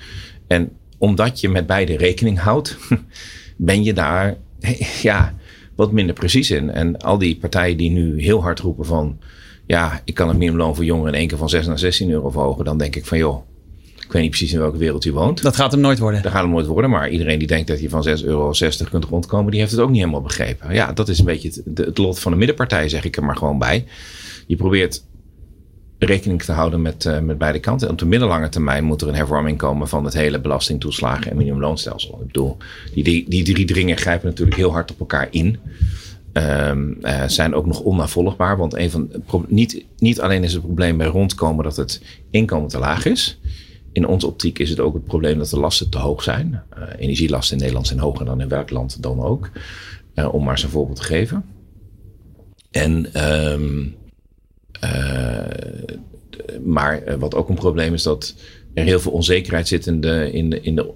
[0.47, 2.77] En omdat je met beide rekening houdt,
[3.57, 4.37] ben je daar,
[5.01, 5.33] ja
[5.77, 6.69] wat minder precies in.
[6.69, 9.17] En al die partijen die nu heel hard roepen van...
[9.65, 12.29] ja, ik kan het minimumloon voor jongeren in één keer van 6 naar 16 euro
[12.29, 12.65] verhogen...
[12.65, 13.43] dan denk ik van joh,
[13.95, 15.41] Ik weet niet precies in welke wereld u woont.
[15.41, 16.21] Dat gaat hem nooit worden.
[16.21, 16.89] Dat gaat hem nooit worden.
[16.89, 18.53] Maar iedereen die denkt dat je van 6,60 euro
[18.89, 20.73] kunt rondkomen, die heeft het ook niet helemaal begrepen.
[20.73, 23.37] Ja, dat is een beetje het, het lot van de middenpartij, zeg ik er maar
[23.37, 23.85] gewoon bij.
[24.47, 25.03] Je probeert
[26.05, 27.87] rekening te houden met, uh, met beide kanten.
[27.87, 31.37] En op de middellange termijn moet er een hervorming komen van het hele belastingtoeslagen en
[31.37, 32.19] minimumloonstelsel.
[32.21, 32.57] Ik bedoel,
[32.93, 35.57] die, die, die drie dringen grijpen natuurlijk heel hard op elkaar in.
[36.33, 38.57] Um, zijn ook nog onnavolgbaar.
[38.57, 39.09] Want een van,
[39.47, 43.39] niet, niet alleen is het probleem bij rondkomen dat het inkomen te laag is.
[43.91, 46.63] In onze optiek is het ook het probleem dat de lasten te hoog zijn.
[46.77, 49.49] Uh, energielasten in Nederland zijn hoger dan in welk land dan ook.
[50.31, 51.45] Om maar eens een voorbeeld te geven.
[52.71, 53.95] En, um,
[56.63, 58.35] maar wat ook een probleem is dat
[58.73, 60.93] er heel veel onzekerheid zit in de, in de, in de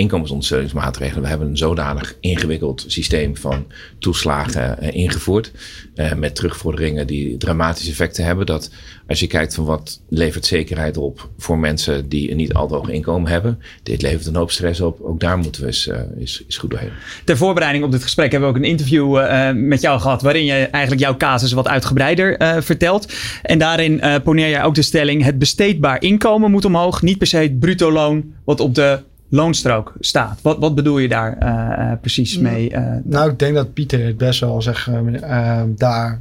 [0.00, 1.22] inkomensondersteuningsmaatregelen.
[1.22, 3.66] We hebben een zodanig ingewikkeld systeem van
[3.98, 5.52] toeslagen uh, ingevoerd.
[5.94, 8.46] Uh, met terugvorderingen die dramatische effecten hebben.
[8.46, 8.70] Dat
[9.06, 12.74] als je kijkt van wat levert zekerheid op voor mensen die een niet al te
[12.74, 13.58] hoog inkomen hebben.
[13.82, 15.00] Dit levert een hoop stress op.
[15.00, 16.92] Ook daar moeten we eens, uh, eens, eens goed doorheen.
[17.24, 19.18] Ter voorbereiding op dit gesprek hebben we ook een interview
[19.54, 20.22] met jou gehad.
[20.22, 23.12] Waarin je eigenlijk jouw casus wat uitgebreider vertelt.
[23.42, 25.24] En daarin poneer jij ook de stelling.
[25.24, 27.02] Het besteedbaar inkomen moet omhoog.
[27.02, 28.98] Niet per se het bruto loon wat op de
[29.30, 30.42] loonstrook staat.
[30.42, 32.72] Wat, wat bedoel je daar uh, precies mee?
[32.72, 36.20] Uh, nou, ik denk dat Pieter het best wel zeg, uh, daar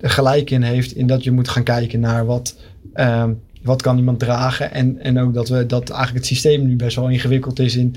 [0.00, 0.92] gelijk in heeft.
[0.92, 2.56] In dat je moet gaan kijken naar wat,
[2.92, 3.32] ehm,
[3.62, 4.72] wat kan iemand dragen.
[4.72, 7.76] En, en ook dat, we, dat eigenlijk het systeem nu best wel ingewikkeld is.
[7.76, 7.96] In,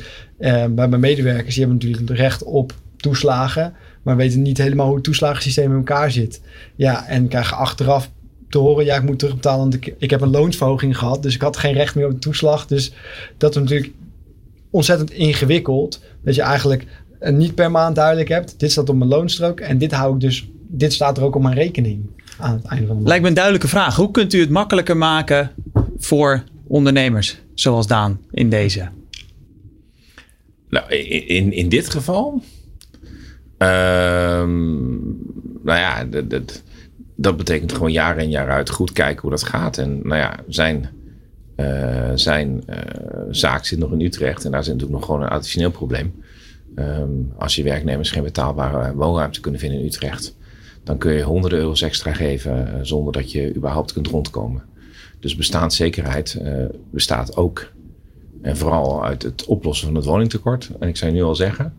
[0.69, 3.73] bij mijn medewerkers, die hebben natuurlijk recht op toeslagen.
[4.01, 6.41] Maar weten niet helemaal hoe het toeslagensysteem in elkaar zit.
[6.75, 8.09] Ja, en krijgen achteraf
[8.49, 11.41] te horen, ja, ik moet terugbetalen, want ik, ik heb een loonsverhoging gehad, dus ik
[11.41, 12.67] had geen recht meer op de toeslag.
[12.67, 12.93] Dus
[13.37, 13.91] dat is natuurlijk
[14.69, 16.01] ontzettend ingewikkeld.
[16.23, 16.85] Dat je eigenlijk
[17.19, 18.59] niet per maand duidelijk hebt.
[18.59, 20.49] Dit staat op mijn loonstrook en dit hou ik dus.
[20.71, 23.07] Dit staat er ook op mijn rekening aan het einde van de maand.
[23.07, 23.95] Lijkt me een duidelijke vraag.
[23.95, 25.51] Hoe kunt u het makkelijker maken
[25.97, 28.89] voor ondernemers zoals Daan in deze?
[30.69, 32.41] Nou, in, in dit geval.
[33.57, 34.89] Ehm,
[35.63, 36.63] nou ja, dat, dat,
[37.15, 39.77] dat betekent gewoon jaar in jaar uit goed kijken hoe dat gaat.
[39.77, 40.89] En nou ja, zijn
[42.15, 42.75] zijn uh,
[43.29, 46.23] zaak zit nog in Utrecht en daar zit natuurlijk nog gewoon een additioneel probleem.
[46.75, 50.35] Um, als je werknemers geen betaalbare woonruimte kunnen vinden in Utrecht,
[50.83, 54.63] dan kun je honderden euro's extra geven uh, zonder dat je überhaupt kunt rondkomen.
[55.19, 56.41] Dus bestaanszekerheid
[56.91, 57.71] bestaat ook
[58.41, 60.69] en vooral uit het oplossen van het woningtekort.
[60.79, 61.73] En ik zou nu al zeggen,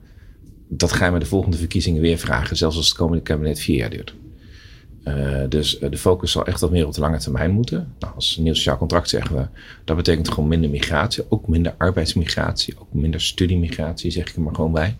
[0.68, 3.76] dat ga je met de volgende verkiezingen weer vragen, zelfs als het komende kabinet vier
[3.76, 4.14] jaar duurt.
[5.04, 7.94] Uh, dus uh, de focus zal echt wat meer op de lange termijn moeten.
[7.98, 9.46] Nou, als nieuw sociaal contract zeggen we,
[9.84, 14.54] dat betekent gewoon minder migratie, ook minder arbeidsmigratie, ook minder studiemigratie, zeg ik er maar
[14.54, 14.96] gewoon bij.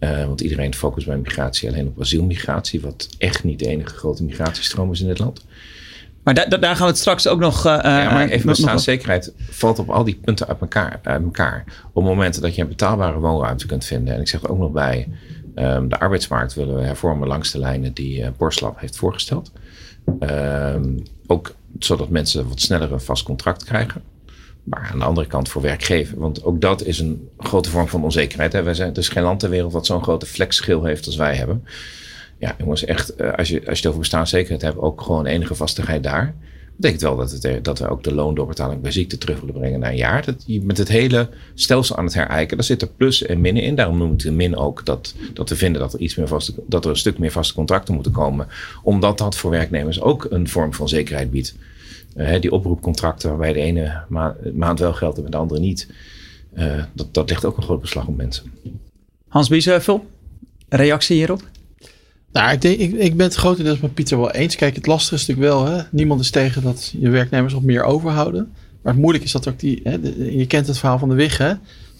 [0.00, 4.24] Uh, want iedereen focust bij migratie alleen op asielmigratie, wat echt niet de enige grote
[4.24, 5.44] migratiestroom is in dit land.
[6.22, 7.66] Maar da daar gaan we het straks ook nog.
[7.66, 11.64] Uh, ja, maar even bestaanszekerheid valt op al die punten uit elkaar, uit elkaar.
[11.92, 14.14] Op momenten dat je een betaalbare woonruimte kunt vinden.
[14.14, 15.08] En ik zeg er ook nog bij,
[15.60, 19.52] Um, de arbeidsmarkt willen we hervormen langs de lijnen die uh, Borslab heeft voorgesteld.
[20.20, 24.02] Um, ook zodat mensen wat sneller een vast contract krijgen.
[24.64, 26.18] Maar aan de andere kant voor werkgever.
[26.18, 28.76] Want ook dat is een grote vorm van onzekerheid.
[28.76, 31.64] Zijn, er is geen land ter wereld wat zo'n grote flexschil heeft als wij hebben.
[32.38, 35.54] Ja, jongens, echt, uh, als, je, als je het over bestaanszekerheid hebt, ook gewoon enige
[35.54, 36.34] vastigheid daar
[36.80, 39.90] betekent wel dat, het, dat we ook de loondoorbetaling bij ziekte terug willen brengen naar
[39.90, 40.24] een jaar.
[40.24, 43.74] Dat je met het hele stelsel aan het herijken, daar zitten plus en minnen in.
[43.74, 46.84] Daarom noemt de min ook dat, dat we vinden dat er, iets meer vaste, dat
[46.84, 48.46] er een stuk meer vaste contracten moeten komen.
[48.82, 51.54] Omdat dat voor werknemers ook een vorm van zekerheid biedt.
[52.16, 54.04] Uh, die oproepcontracten waarbij de ene
[54.54, 55.88] maand wel geldt en de andere niet.
[56.58, 58.52] Uh, dat, dat legt ook een groot beslag op mensen.
[59.28, 60.06] Hans Biesheuvel,
[60.68, 61.42] reactie hierop?
[62.32, 64.56] Nou, ik, denk, ik, ben het grotendeels met Pieter wel eens.
[64.56, 67.82] Kijk, het lastige is natuurlijk wel, hè, niemand is tegen dat je werknemers op meer
[67.82, 68.52] overhouden.
[68.82, 69.98] Maar het moeilijk is dat ook die, hè,
[70.30, 71.48] je kent het verhaal van de WIG, hè.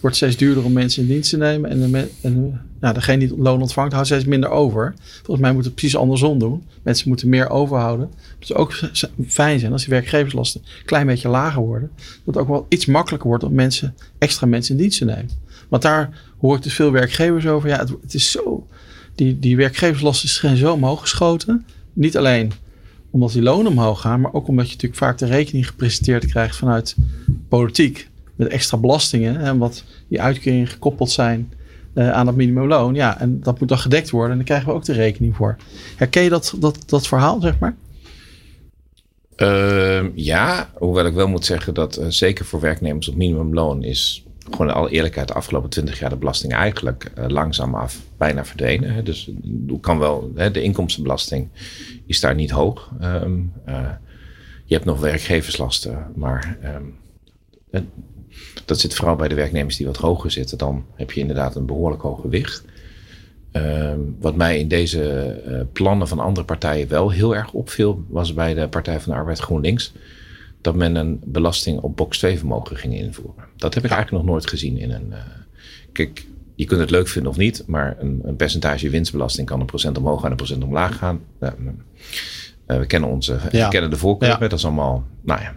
[0.00, 1.70] Het wordt steeds duurder om mensen in dienst te nemen.
[1.70, 4.94] En, en nou, degene die het loon ontvangt, houdt steeds minder over.
[4.96, 6.62] Volgens mij moet het precies andersom doen.
[6.82, 8.10] Mensen moeten meer overhouden.
[8.38, 8.80] Het zou ook
[9.26, 11.90] fijn zijn als die werkgeverslasten een klein beetje lager worden.
[11.96, 15.30] Dat het ook wel iets makkelijker wordt om mensen, extra mensen in dienst te nemen.
[15.68, 17.68] Want daar hoor ik dus veel werkgevers over.
[17.68, 18.66] Ja, het, het is zo
[19.20, 21.66] die, die werkgeverslasten zijn zo omhoog geschoten.
[21.92, 22.52] Niet alleen
[23.10, 26.56] omdat die lonen omhoog gaan, maar ook omdat je natuurlijk vaak de rekening gepresenteerd krijgt
[26.56, 26.96] vanuit
[27.48, 28.08] politiek.
[28.34, 31.52] Met extra belastingen en wat die uitkeringen gekoppeld zijn
[31.94, 32.94] uh, aan dat minimumloon.
[32.94, 35.56] Ja, en dat moet dan gedekt worden en daar krijgen we ook de rekening voor.
[35.96, 37.76] Herken je dat, dat, dat verhaal, zeg maar?
[39.36, 44.24] Uh, ja, hoewel ik wel moet zeggen dat uh, zeker voor werknemers op minimumloon is
[44.50, 48.94] gewoon alle eerlijkheid de afgelopen twintig jaar de belasting eigenlijk uh, langzaam af bijna verdwenen.
[48.94, 49.02] Hè.
[49.02, 49.30] Dus
[49.80, 51.48] kan wel, hè, de inkomstenbelasting
[52.06, 52.90] is daar niet hoog.
[53.02, 53.88] Um, uh,
[54.64, 56.94] je hebt nog werkgeverslasten, maar um,
[58.64, 60.58] dat zit vooral bij de werknemers die wat hoger zitten.
[60.58, 62.64] Dan heb je inderdaad een behoorlijk hoog gewicht.
[63.52, 65.02] Ehm, wat mij in deze
[65.46, 69.18] eh, plannen van andere partijen wel heel erg opviel, was bij de Partij van de
[69.18, 69.92] Arbeid GroenLinks.
[70.60, 73.44] Dat men een belasting op box 2 vermogen ging invoeren.
[73.56, 75.06] Dat heb ik eigenlijk nog nooit gezien in een.
[75.10, 75.16] Uh,
[75.92, 79.66] kijk, je kunt het leuk vinden of niet, maar een, een, percentage winstbelasting kan een
[79.66, 81.20] procent omhoog en een procent omlaag gaan.
[81.40, 81.50] Uh,
[82.66, 85.56] we kennen onze, we kennen de voorkeur, dat is allemaal, nou ja,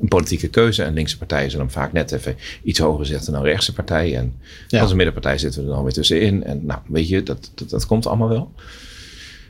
[0.00, 0.82] een politieke keuze.
[0.82, 4.34] En linkse partijen zullen hem vaak net even iets hoger zetten dan rechtse partijen.
[4.68, 6.44] En als een middenpartij zitten we er dan weer tussenin.
[6.44, 8.52] En nou, weet je, dat, dat, dat komt allemaal wel.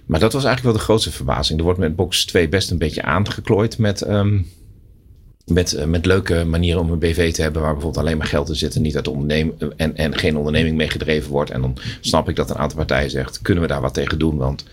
[0.07, 1.59] Maar dat was eigenlijk wel de grootste verbazing.
[1.59, 4.47] Er wordt met box 2 best een beetje aangeklooid met, um,
[5.51, 8.49] met, uh, met leuke manieren om een BV te hebben waar bijvoorbeeld alleen maar geld
[8.49, 11.51] in zit en niet uit ondernemen en, en geen onderneming mee gedreven wordt.
[11.51, 14.37] En dan snap ik dat een aantal partijen zegt, kunnen we daar wat tegen doen?
[14.37, 14.65] Want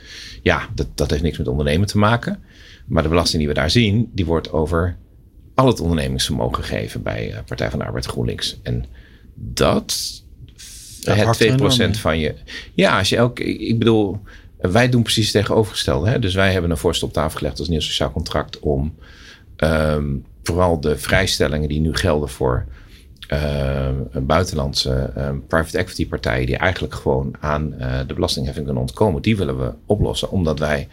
[0.42, 2.44] ja, dat, dat heeft niks met ondernemen te maken.
[2.86, 4.98] Maar de belasting die we daar zien, die wordt over
[5.56, 8.60] al het ondernemingsvermogen geven bij uh, Partij van de Arbeid GroenLinks.
[8.64, 8.86] En
[9.34, 10.24] dat,
[11.04, 12.34] het 2% van je.
[12.74, 13.44] Ja, als je elke.
[13.44, 14.20] Ik bedoel,
[14.58, 16.10] wij doen precies het tegenovergestelde.
[16.10, 16.20] Hè?
[16.20, 18.96] Dus wij hebben een voorstel op tafel gelegd als nieuw sociaal contract om
[19.58, 22.66] um, vooral de vrijstellingen die nu gelden voor
[23.34, 23.90] uh,
[24.22, 29.38] buitenlandse uh, private equity partijen die eigenlijk gewoon aan uh, de belastingheffing kunnen ontkomen, die
[29.38, 30.88] willen we oplossen, omdat wij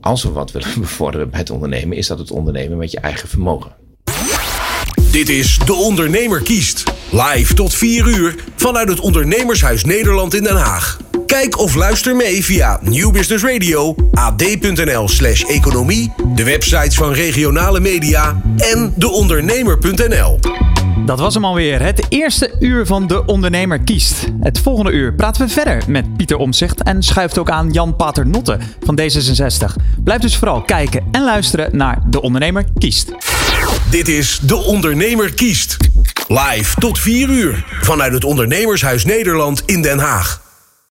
[0.00, 3.28] als we wat willen bevorderen bij het ondernemen, is dat het ondernemen met je eigen
[3.28, 3.72] vermogen.
[5.12, 6.92] Dit is De Ondernemer kiest.
[7.10, 11.09] Live tot 4 uur vanuit het Ondernemershuis Nederland in Den Haag.
[11.30, 17.80] Kijk of luister mee via New Business Radio, ad.nl slash economie, de websites van regionale
[17.80, 20.38] media en deondernemer.nl.
[21.06, 21.82] Dat was hem alweer.
[21.82, 24.26] Het eerste uur van De Ondernemer kiest.
[24.40, 28.58] Het volgende uur praten we verder met Pieter Omzicht en schuift ook aan Jan Paternotte
[28.80, 29.82] van D66.
[30.04, 33.12] Blijf dus vooral kijken en luisteren naar De Ondernemer kiest.
[33.90, 35.76] Dit is De Ondernemer kiest.
[36.28, 40.48] Live tot 4 uur vanuit het Ondernemershuis Nederland in Den Haag.